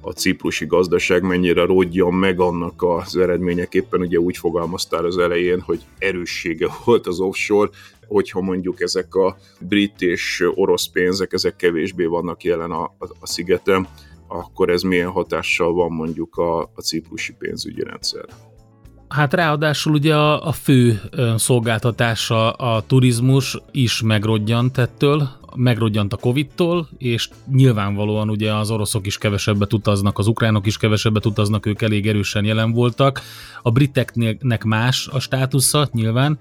a 0.00 0.10
ciprusi 0.10 0.66
gazdaság 0.66 1.22
mennyire 1.22 1.64
rodjan 1.64 2.14
meg 2.14 2.40
annak 2.40 2.82
az 2.82 3.16
eredményeképpen, 3.16 4.00
ugye 4.00 4.18
úgy 4.18 4.36
fogalmaztál 4.36 5.04
az 5.04 5.18
elején, 5.18 5.60
hogy 5.60 5.80
erőssége 5.98 6.68
volt 6.84 7.06
az 7.06 7.20
offshore, 7.20 7.70
hogyha 8.06 8.40
mondjuk 8.40 8.80
ezek 8.80 9.14
a 9.14 9.36
brit 9.60 10.02
és 10.02 10.44
orosz 10.54 10.86
pénzek, 10.86 11.32
ezek 11.32 11.56
kevésbé 11.56 12.04
vannak 12.04 12.44
jelen 12.44 12.70
a, 12.70 12.82
a, 12.82 13.06
a 13.20 13.26
szigeten, 13.26 13.88
akkor 14.28 14.70
ez 14.70 14.82
milyen 14.82 15.10
hatással 15.10 15.72
van 15.72 15.92
mondjuk 15.92 16.36
a, 16.36 16.60
a 16.60 16.80
ciprusi 16.82 17.34
pénzügyi 17.38 17.82
rendszer. 17.82 18.24
Hát 19.10 19.34
ráadásul 19.34 19.92
ugye 19.92 20.16
a, 20.16 20.46
a 20.46 20.52
fő 20.52 21.00
szolgáltatása 21.36 22.50
a 22.50 22.82
turizmus 22.86 23.56
is 23.70 24.02
megrodjant 24.02 24.78
ettől, 24.78 25.28
megrodjant 25.54 26.12
a 26.12 26.16
Covid-tól, 26.16 26.88
és 26.98 27.28
nyilvánvalóan 27.52 28.30
ugye 28.30 28.54
az 28.54 28.70
oroszok 28.70 29.06
is 29.06 29.18
kevesebbet 29.18 29.72
utaznak, 29.72 30.18
az 30.18 30.26
ukránok 30.26 30.66
is 30.66 30.76
kevesebbet 30.76 31.26
utaznak, 31.26 31.66
ők 31.66 31.82
elég 31.82 32.08
erősen 32.08 32.44
jelen 32.44 32.72
voltak. 32.72 33.20
A 33.62 33.70
briteknek 33.70 34.64
más 34.64 35.08
a 35.12 35.20
státusza 35.20 35.88
nyilván, 35.92 36.38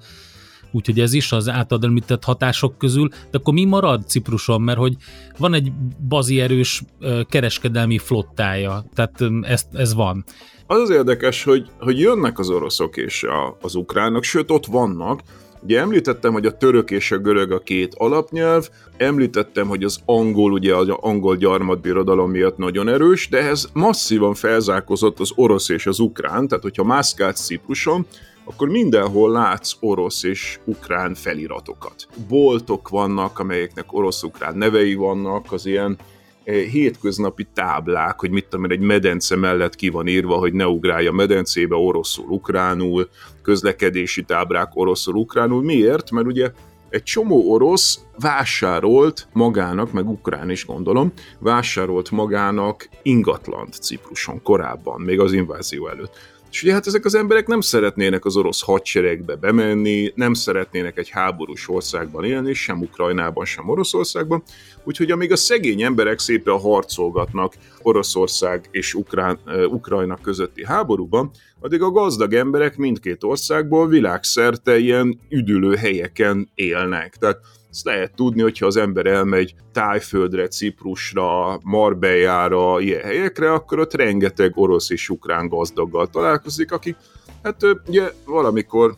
úgyhogy 0.71 0.99
ez 0.99 1.13
is 1.13 1.31
az 1.31 1.49
általad 1.49 1.83
említett 1.83 2.23
hatások 2.23 2.77
közül, 2.77 3.07
de 3.07 3.37
akkor 3.37 3.53
mi 3.53 3.65
marad 3.65 4.07
Cipruson, 4.07 4.61
mert 4.61 4.77
hogy 4.77 4.95
van 5.37 5.53
egy 5.53 5.71
bazi 6.07 6.41
erős 6.41 6.81
kereskedelmi 7.29 7.97
flottája, 7.97 8.85
tehát 8.93 9.23
ez, 9.41 9.67
ez 9.73 9.93
van. 9.93 10.25
Az 10.71 10.79
az 10.79 10.89
érdekes, 10.89 11.43
hogy, 11.43 11.69
hogy 11.79 11.99
jönnek 11.99 12.39
az 12.39 12.49
oroszok 12.49 12.97
és 12.97 13.23
a, 13.23 13.57
az 13.61 13.75
ukránok, 13.75 14.23
sőt 14.23 14.51
ott 14.51 14.65
vannak, 14.65 15.19
Ugye 15.61 15.79
említettem, 15.79 16.33
hogy 16.33 16.45
a 16.45 16.57
török 16.57 16.91
és 16.91 17.11
a 17.11 17.17
görög 17.17 17.51
a 17.51 17.59
két 17.59 17.95
alapnyelv, 17.97 18.69
említettem, 18.97 19.67
hogy 19.67 19.83
az 19.83 19.99
angol, 20.05 20.51
ugye 20.51 20.75
az 20.75 20.89
angol 20.89 21.35
gyarmatbirodalom 21.35 22.31
miatt 22.31 22.57
nagyon 22.57 22.87
erős, 22.87 23.29
de 23.29 23.37
ehhez 23.37 23.69
masszívan 23.73 24.33
felzárkozott 24.33 25.19
az 25.19 25.31
orosz 25.35 25.69
és 25.69 25.85
az 25.85 25.99
ukrán, 25.99 26.47
tehát 26.47 26.63
hogyha 26.63 26.83
mászkálsz 26.83 27.45
Cipruson, 27.45 28.05
akkor 28.43 28.69
mindenhol 28.69 29.31
látsz 29.31 29.75
orosz 29.79 30.23
és 30.23 30.59
ukrán 30.65 31.13
feliratokat. 31.13 32.07
Boltok 32.27 32.89
vannak, 32.89 33.39
amelyeknek 33.39 33.93
orosz-ukrán 33.93 34.57
nevei 34.57 34.95
vannak, 34.95 35.51
az 35.51 35.65
ilyen 35.65 35.97
hétköznapi 36.43 37.47
táblák, 37.53 38.19
hogy 38.19 38.29
mit 38.29 38.47
tudom, 38.47 38.71
egy 38.71 38.79
medence 38.79 39.35
mellett 39.35 39.75
ki 39.75 39.89
van 39.89 40.07
írva, 40.07 40.35
hogy 40.35 40.53
ne 40.53 40.67
ugrálj 40.67 41.07
a 41.07 41.11
medencébe 41.11 41.75
oroszul, 41.75 42.25
ukránul, 42.27 43.09
közlekedési 43.41 44.23
táblák 44.23 44.69
oroszul, 44.73 45.15
ukránul. 45.15 45.63
Miért? 45.63 46.11
Mert 46.11 46.27
ugye 46.27 46.51
egy 46.89 47.03
csomó 47.03 47.51
orosz 47.51 47.99
vásárolt 48.19 49.27
magának, 49.33 49.91
meg 49.91 50.09
ukrán 50.09 50.49
is 50.49 50.65
gondolom, 50.65 51.11
vásárolt 51.39 52.11
magának 52.11 52.89
ingatlant 53.01 53.73
Cipruson 53.73 54.41
korábban, 54.41 55.01
még 55.01 55.19
az 55.19 55.33
invázió 55.33 55.87
előtt. 55.87 56.17
És 56.51 56.63
ugye 56.63 56.73
hát 56.73 56.87
ezek 56.87 57.05
az 57.05 57.15
emberek 57.15 57.47
nem 57.47 57.61
szeretnének 57.61 58.25
az 58.25 58.37
orosz 58.37 58.61
hadseregbe 58.61 59.35
bemenni, 59.35 60.11
nem 60.15 60.33
szeretnének 60.33 60.97
egy 60.97 61.09
háborús 61.09 61.69
országban 61.69 62.23
élni, 62.23 62.53
sem 62.53 62.81
Ukrajnában, 62.81 63.45
sem 63.45 63.69
Oroszországban, 63.69 64.43
úgyhogy 64.83 65.11
amíg 65.11 65.31
a 65.31 65.35
szegény 65.35 65.81
emberek 65.81 66.19
szépen 66.19 66.59
harcolgatnak 66.59 67.53
Oroszország 67.81 68.67
és 68.71 68.93
Ukrán, 68.93 69.39
Ukrajna 69.67 70.17
közötti 70.21 70.65
háborúban, 70.65 71.31
addig 71.59 71.81
a 71.81 71.91
gazdag 71.91 72.33
emberek 72.33 72.77
mindkét 72.77 73.23
országból 73.23 73.87
világszerte 73.87 74.77
ilyen 74.77 75.19
üdülő 75.29 75.75
helyeken 75.75 76.49
élnek. 76.55 77.15
Tehát 77.15 77.39
ezt 77.69 77.85
lehet 77.85 78.15
tudni, 78.15 78.41
hogyha 78.41 78.65
az 78.65 78.77
ember 78.77 79.05
elmegy 79.05 79.55
Tájföldre, 79.71 80.47
Ciprusra, 80.47 81.59
Marbellára, 81.63 82.79
ilyen 82.79 83.01
helyekre, 83.01 83.53
akkor 83.53 83.79
ott 83.79 83.93
rengeteg 83.93 84.57
orosz 84.57 84.89
és 84.89 85.09
ukrán 85.09 85.47
gazdaggal 85.47 86.07
találkozik, 86.07 86.71
akik 86.71 86.95
hát 87.43 87.65
ugye 87.87 88.11
valamikor 88.25 88.95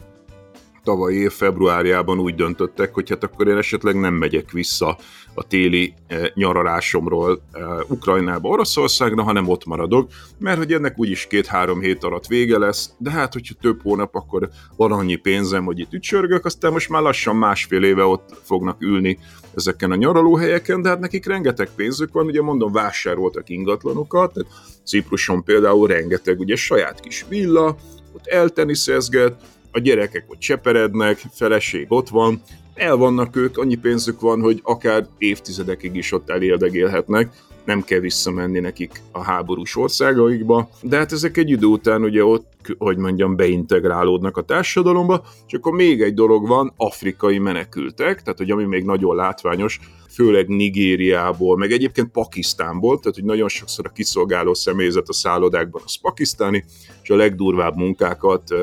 tavaly 0.84 1.14
év 1.14 1.32
februárjában 1.32 2.20
úgy 2.20 2.36
döntöttek, 2.36 2.94
hogy 2.94 3.10
hát 3.10 3.24
akkor 3.24 3.48
én 3.48 3.58
esetleg 3.58 4.00
nem 4.00 4.14
megyek 4.14 4.52
vissza 4.52 4.98
a 5.34 5.48
téli 5.48 5.94
eh, 6.08 6.28
nyaralásomról 6.34 7.42
eh, 7.52 7.64
Ukrajnába, 7.90 8.50
Oroszországra, 8.50 9.24
hanem 9.24 9.48
ott 9.48 9.66
maradok, 9.66 10.10
mert 10.38 10.58
hogy 10.58 10.74
ennek 10.74 11.00
úgyis 11.00 11.28
két-három 11.28 11.80
hét 11.80 12.04
alatt 12.04 12.28
vége 12.28 12.58
lesz, 12.58 12.90
de 12.98 13.10
hát, 13.10 13.34
hogyha 13.34 13.56
több 13.62 13.82
hónap, 13.82 14.16
akkor 14.16 14.50
van 14.76 14.92
annyi 14.92 15.16
pénzem, 15.16 15.66
hogy 15.66 15.80
itt 15.80 15.94
ücsörgök, 15.94 16.46
aztán 16.46 16.72
most 16.72 16.90
már 16.90 17.02
lassan 17.02 17.36
másfél 17.36 17.84
éve 17.84 18.04
ott 18.04 18.42
fognak 18.44 18.82
ülni 18.82 19.20
ezeken 19.56 19.92
a 19.92 19.96
nyaralóhelyeken, 19.96 20.82
de 20.82 20.90
hát 20.90 21.00
nekik 21.00 21.26
rengeteg 21.26 21.70
pénzük 21.76 22.14
van, 22.14 22.26
ugye 22.26 22.42
mondom, 22.42 22.72
vásároltak 22.72 23.50
ingatlanokat, 23.50 24.34
tehát 24.34 24.52
Cipruson 24.86 25.44
például 25.44 25.88
rengeteg 25.88 26.40
ugye 26.40 26.56
saját 26.56 27.00
kis 27.00 27.26
villa, 27.30 27.76
ott 28.14 28.28
elteniszezget, 28.28 29.42
a 29.72 29.80
gyerekek 29.80 30.24
ott 30.28 30.40
cseperednek, 30.40 31.18
feleség 31.34 31.86
ott 31.90 32.10
van, 32.10 32.42
el 32.74 32.96
vannak 32.96 33.36
ők, 33.36 33.58
annyi 33.58 33.76
pénzük 33.76 34.20
van, 34.20 34.42
hogy 34.42 34.60
akár 34.64 35.08
évtizedekig 35.18 35.96
is 35.96 36.12
ott 36.12 36.30
eléldegélhetnek, 36.30 37.30
nem 37.66 37.84
kell 37.84 38.00
visszamenni 38.00 38.60
nekik 38.60 39.02
a 39.12 39.24
háborús 39.24 39.76
országaikba, 39.78 40.70
de 40.82 40.98
hát 40.98 41.12
ezek 41.12 41.38
egy 41.38 41.50
idő 41.50 41.66
után 41.66 42.04
ugye 42.04 42.24
ott, 42.24 42.52
hogy 42.78 42.98
mondjam, 42.98 43.36
beintegrálódnak 43.36 44.38
a 44.38 44.42
társadalomba, 44.42 45.24
és 45.48 45.54
akkor 45.54 45.74
még 45.74 46.02
egy 46.02 46.14
dolog 46.14 46.48
van, 46.48 46.74
afrikai 46.78 47.38
menekültek, 47.38 48.22
tehát 48.22 48.38
hogy 48.38 48.52
ami 48.52 48.64
még 48.64 48.84
nagyon 48.84 49.16
látványos, 49.16 49.80
főleg 50.10 50.48
Nigériából, 50.48 51.58
meg 51.58 51.72
egyébként 51.72 52.12
Pakisztánból, 52.12 53.00
tehát 53.00 53.16
hogy 53.16 53.26
nagyon 53.26 53.48
sokszor 53.48 53.86
a 53.86 53.92
kiszolgáló 53.92 54.54
személyzet 54.54 55.10
a 55.10 55.14
szállodákban 55.14 55.82
az 55.86 55.96
pakisztáni, 55.96 56.66
és 57.04 57.10
a 57.10 57.16
legdurvább 57.16 57.76
munkákat 57.76 58.54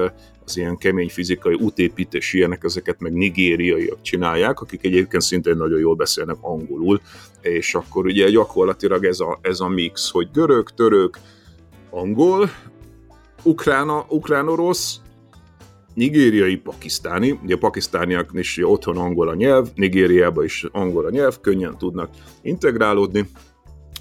az 0.49 0.57
ilyen 0.57 0.77
kemény 0.77 1.09
fizikai 1.09 1.55
útépítés 1.55 2.33
ilyenek, 2.33 2.65
ezeket 2.65 3.01
meg 3.01 3.13
nigériaiak 3.13 4.03
csinálják, 4.03 4.61
akik 4.61 4.85
egyébként 4.85 5.23
szintén 5.23 5.57
nagyon 5.57 5.79
jól 5.79 5.95
beszélnek 5.95 6.37
angolul, 6.41 7.01
és 7.41 7.75
akkor 7.75 8.07
ugye 8.07 8.31
gyakorlatilag 8.31 9.05
ez 9.05 9.21
a, 9.21 9.39
ez 9.43 9.61
a 9.61 9.69
mix, 9.69 10.11
hogy 10.11 10.29
görög, 10.33 10.71
török, 10.71 11.19
angol, 11.91 12.51
ukrána, 13.43 14.07
ukrán-orosz, 14.09 15.01
nigériai, 15.95 16.57
pakisztáni, 16.57 17.39
ugye 17.43 17.55
a 17.55 17.59
pakisztániak 17.59 18.31
is 18.33 18.59
otthon 18.63 18.97
angol 18.97 19.29
a 19.29 19.35
nyelv, 19.35 19.69
Nigériában 19.75 20.45
is 20.45 20.65
angol 20.73 21.05
a 21.05 21.11
nyelv, 21.11 21.41
könnyen 21.41 21.79
tudnak 21.79 22.11
integrálódni, 22.43 23.29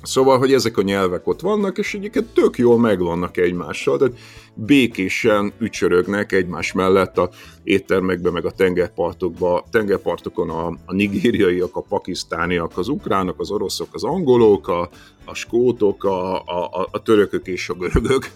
Szóval, 0.03 0.37
hogy 0.37 0.53
ezek 0.53 0.77
a 0.77 0.81
nyelvek 0.81 1.27
ott 1.27 1.41
vannak, 1.41 1.77
és 1.77 1.93
egyébként 1.93 2.33
tök 2.33 2.57
jól 2.57 2.79
megvannak 2.79 3.37
egymással, 3.37 3.97
de 3.97 4.05
békésen 4.53 5.53
ücsörögnek 5.59 6.31
egymás 6.31 6.71
mellett 6.71 7.17
a 7.17 7.29
éttermekben, 7.63 8.33
meg 8.33 8.45
a 8.45 8.51
tengerpartokba, 8.51 9.65
tengerpartokon 9.71 10.49
a, 10.49 10.67
a 10.85 10.93
nigériaiak, 10.93 11.75
a 11.75 11.81
pakisztániak, 11.81 12.77
az 12.77 12.87
ukránok, 12.87 13.39
az 13.39 13.51
oroszok, 13.51 13.87
az 13.91 14.03
angolok, 14.03 14.67
a, 14.67 14.89
a 15.25 15.33
skótok, 15.33 16.03
a, 16.03 16.35
a, 16.35 16.87
a 16.91 17.01
törökök 17.01 17.47
és 17.47 17.69
a 17.69 17.73
görögök. 17.73 18.31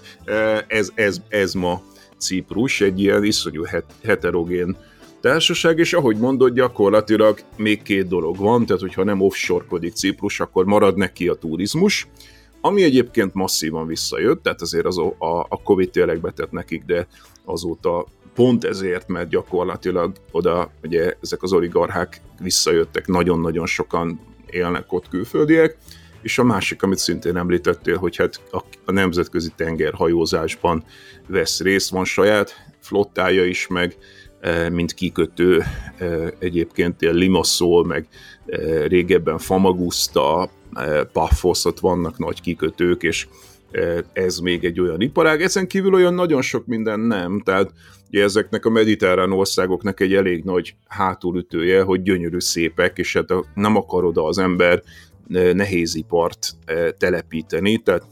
Ez, 0.68 0.92
ez, 0.96 1.22
ez 1.28 1.54
ma 1.54 1.82
Ciprus, 2.18 2.82
egy 2.82 3.00
ilyen 3.00 3.24
iszonyú 3.24 3.64
heterogén 4.04 4.78
társaság, 5.22 5.78
és 5.78 5.94
ahogy 5.94 6.18
mondod, 6.18 6.54
gyakorlatilag 6.54 7.40
még 7.58 7.82
két 7.82 8.08
dolog 8.08 8.38
van, 8.38 8.66
tehát 8.66 8.82
hogyha 8.82 9.04
nem 9.04 9.22
offshore-kodik 9.22 9.94
Ciprus, 9.94 10.40
akkor 10.40 10.66
marad 10.66 10.98
neki 10.98 11.28
a 11.28 11.34
turizmus, 11.34 12.08
ami 12.62 12.84
egyébként 12.84 13.34
masszívan 13.34 13.88
visszajött, 13.88 14.44
tehát 14.44 14.62
azért 14.62 14.86
az 14.86 14.98
a, 14.98 15.40
a 15.50 15.62
Covid 15.64 15.90
tényleg 15.90 16.22
betett 16.22 16.52
nekik, 16.52 16.84
de 16.84 17.08
azóta 17.46 18.06
pont 18.34 18.64
ezért, 18.64 19.08
mert 19.08 19.30
gyakorlatilag 19.30 20.16
oda 20.32 20.72
ugye 20.84 21.14
ezek 21.22 21.44
az 21.44 21.54
oligarchák 21.54 22.22
visszajöttek, 22.40 23.08
nagyon-nagyon 23.08 23.66
sokan 23.66 24.20
élnek 24.50 24.94
ott 24.94 25.08
külföldiek, 25.08 25.78
és 26.22 26.38
a 26.38 26.44
másik, 26.44 26.84
amit 26.84 26.98
szintén 26.98 27.38
említettél, 27.38 27.98
hogy 27.98 28.16
hát 28.16 28.42
a, 28.52 28.64
a 28.86 28.92
nemzetközi 28.92 29.50
tengerhajózásban 29.56 30.84
vesz 31.28 31.62
részt, 31.62 31.90
van 31.90 32.06
saját 32.06 32.56
flottája 32.80 33.46
is, 33.46 33.68
meg 33.68 33.98
mint 34.72 34.94
kikötő. 34.94 35.64
Eh, 35.98 36.28
egyébként 36.40 37.02
ilyen 37.02 37.16
Limassol, 37.16 37.86
meg 37.86 38.08
eh, 38.46 38.86
régebben 38.88 39.38
Famagusta, 39.38 40.50
Paphos, 41.12 41.66
ott 41.66 41.80
vannak 41.80 42.18
nagy 42.18 42.42
kikötők, 42.42 43.04
és 43.04 43.28
ez 44.14 44.38
még 44.38 44.64
egy 44.64 44.80
olyan 44.80 45.02
iparág. 45.02 45.42
Ezen 45.42 45.68
kívül 45.68 45.94
olyan 45.94 46.14
nagyon 46.14 46.42
sok 46.42 46.66
minden 46.66 47.00
nem, 47.00 47.42
tehát 47.46 47.72
ugye 48.08 48.24
ezeknek 48.24 48.66
a 48.66 48.70
mediterrán 48.70 49.32
országoknak 49.32 50.00
egy 50.00 50.14
elég 50.14 50.44
nagy 50.44 50.76
hátulütője, 50.88 51.82
hogy 51.82 52.02
gyönyörű 52.02 52.40
szépek, 52.40 52.98
és 52.98 53.14
hát 53.14 53.34
nem 53.54 53.76
akar 53.76 54.06
oda 54.06 54.24
az 54.24 54.38
ember 54.38 54.82
nehézipart 55.54 56.56
telepíteni, 56.98 57.78
tehát 57.78 58.04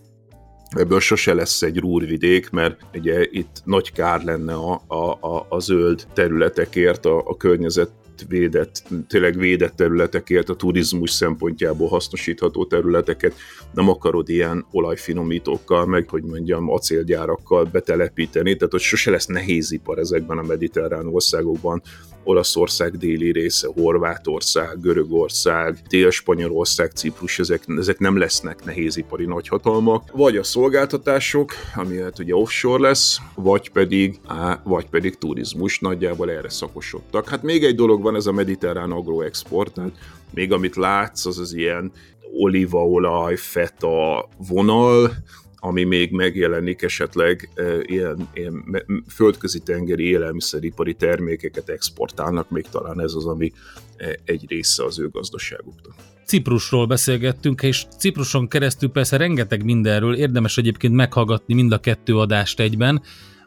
ebből 0.69 0.99
sose 0.99 1.33
lesz 1.33 1.61
egy 1.61 1.77
rúrvidék, 1.77 2.49
mert 2.49 2.81
ugye 2.93 3.27
itt 3.31 3.61
nagy 3.63 3.91
kár 3.91 4.23
lenne 4.23 4.53
a, 4.53 4.81
a, 4.87 5.27
a, 5.27 5.45
a 5.49 5.59
zöld 5.59 6.07
területekért, 6.13 7.05
a, 7.05 7.17
a 7.25 7.37
környezet 7.37 7.91
védett, 8.27 8.83
tényleg 9.07 9.37
védett 9.37 9.75
területekért, 9.75 10.49
a 10.49 10.55
turizmus 10.55 11.11
szempontjából 11.11 11.87
hasznosítható 11.87 12.65
területeket. 12.65 13.33
Nem 13.73 13.89
akarod 13.89 14.29
ilyen 14.29 14.65
olajfinomítókkal, 14.71 15.85
meg 15.85 16.09
hogy 16.09 16.23
mondjam, 16.23 16.69
acélgyárakkal 16.69 17.63
betelepíteni, 17.63 18.55
tehát 18.55 18.71
hogy 18.71 18.81
sose 18.81 19.11
lesz 19.11 19.25
nehézipar 19.25 19.97
ezekben 19.97 20.37
a 20.37 20.43
mediterrán 20.43 21.07
országokban, 21.07 21.81
Olaszország 22.23 22.97
déli 22.97 23.31
része, 23.31 23.69
Horvátország, 23.73 24.79
Görögország, 24.81 25.77
Dél-Spanyolország, 25.89 26.91
Ciprus, 26.91 27.39
ezek, 27.39 27.63
ezek 27.77 27.99
nem 27.99 28.17
lesznek 28.17 28.65
nehézipari 28.65 29.25
nagyhatalmak, 29.25 30.11
vagy 30.11 30.37
a 30.37 30.43
szolgáltatások, 30.43 31.51
ami 31.75 31.97
hát 31.97 32.19
ugye 32.19 32.35
offshore 32.35 32.87
lesz, 32.87 33.17
vagy 33.35 33.69
pedig, 33.69 34.19
á, 34.27 34.61
vagy 34.63 34.85
pedig 34.85 35.17
turizmus, 35.17 35.79
nagyjából 35.79 36.31
erre 36.31 36.49
szakosodtak. 36.49 37.29
Hát 37.29 37.43
még 37.43 37.63
egy 37.63 37.75
dolog 37.75 38.01
van, 38.01 38.15
ez 38.15 38.25
a 38.25 38.31
mediterrán 38.31 38.91
agroexport, 38.91 39.73
tehát 39.73 39.91
még 40.33 40.51
amit 40.51 40.75
látsz, 40.75 41.25
az 41.25 41.39
az 41.39 41.53
ilyen 41.53 41.91
olívaolaj, 42.37 43.35
feta 43.35 44.29
vonal, 44.47 45.11
ami 45.59 45.83
még 45.83 46.11
megjelenik 46.11 46.81
esetleg 46.81 47.49
e, 47.55 47.63
ilyen, 47.81 48.29
ilyen 48.33 48.83
földközi 49.07 49.59
tengeri 49.59 50.09
élelmiszeripari 50.09 50.93
termékeket 50.93 51.69
exportálnak, 51.69 52.49
még 52.49 52.65
talán 52.71 53.01
ez 53.01 53.13
az, 53.13 53.25
ami 53.25 53.51
e, 53.97 54.19
egy 54.25 54.45
része 54.47 54.83
az 54.83 54.99
ő 54.99 55.09
gazdaságuknak. 55.09 55.93
Ciprusról 56.25 56.85
beszélgettünk, 56.85 57.61
és 57.61 57.85
Cipruson 57.97 58.47
keresztül 58.47 58.89
persze 58.89 59.17
rengeteg 59.17 59.63
mindenről, 59.63 60.15
érdemes 60.15 60.57
egyébként 60.57 60.93
meghallgatni 60.93 61.53
mind 61.53 61.71
a 61.71 61.79
kettő 61.79 62.17
adást 62.17 62.59
egyben, 62.59 63.01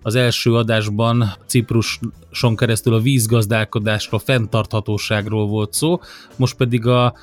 Az 0.04 0.14
első 0.14 0.54
adásban 0.54 1.34
Cipruson 1.46 2.56
keresztül 2.56 2.94
a 2.94 3.00
vízgazdálkodásról, 3.00 4.20
fenntarthatóságról 4.20 5.46
volt 5.46 5.72
szó, 5.72 6.00
most 6.36 6.56
pedig 6.56 6.86
a 6.86 7.14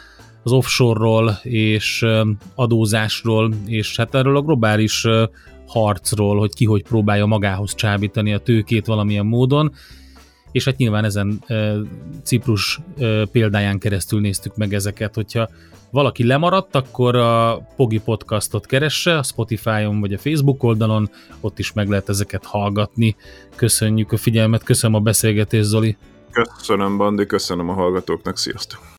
az 0.43 0.51
offshore-ról 0.51 1.39
és 1.43 2.05
adózásról, 2.55 3.53
és 3.65 3.95
hát 3.95 4.15
erről 4.15 4.37
a 4.37 4.41
globális 4.41 5.05
harcról, 5.67 6.39
hogy 6.39 6.53
ki 6.53 6.65
hogy 6.65 6.83
próbálja 6.83 7.25
magához 7.25 7.75
csábítani 7.75 8.33
a 8.33 8.39
tőkét 8.39 8.85
valamilyen 8.85 9.25
módon, 9.25 9.71
és 10.51 10.65
hát 10.65 10.77
nyilván 10.77 11.03
ezen 11.03 11.43
Ciprus 12.23 12.79
példáján 13.31 13.79
keresztül 13.79 14.19
néztük 14.19 14.55
meg 14.55 14.73
ezeket, 14.73 15.15
hogyha 15.15 15.49
valaki 15.91 16.25
lemaradt, 16.25 16.75
akkor 16.75 17.15
a 17.15 17.57
Pogi 17.75 17.99
Podcastot 17.99 18.65
keresse 18.65 19.17
a 19.17 19.23
Spotify-on 19.23 19.99
vagy 19.99 20.13
a 20.13 20.17
Facebook 20.17 20.63
oldalon, 20.63 21.09
ott 21.39 21.59
is 21.59 21.73
meg 21.73 21.89
lehet 21.89 22.09
ezeket 22.09 22.45
hallgatni. 22.45 23.15
Köszönjük 23.55 24.11
a 24.11 24.17
figyelmet, 24.17 24.63
köszönöm 24.63 24.95
a 24.95 24.99
beszélgetést, 24.99 25.63
Zoli. 25.63 25.97
Köszönöm, 26.31 26.97
Bandi, 26.97 27.25
köszönöm 27.25 27.69
a 27.69 27.73
hallgatóknak, 27.73 28.37
sziasztok! 28.37 28.98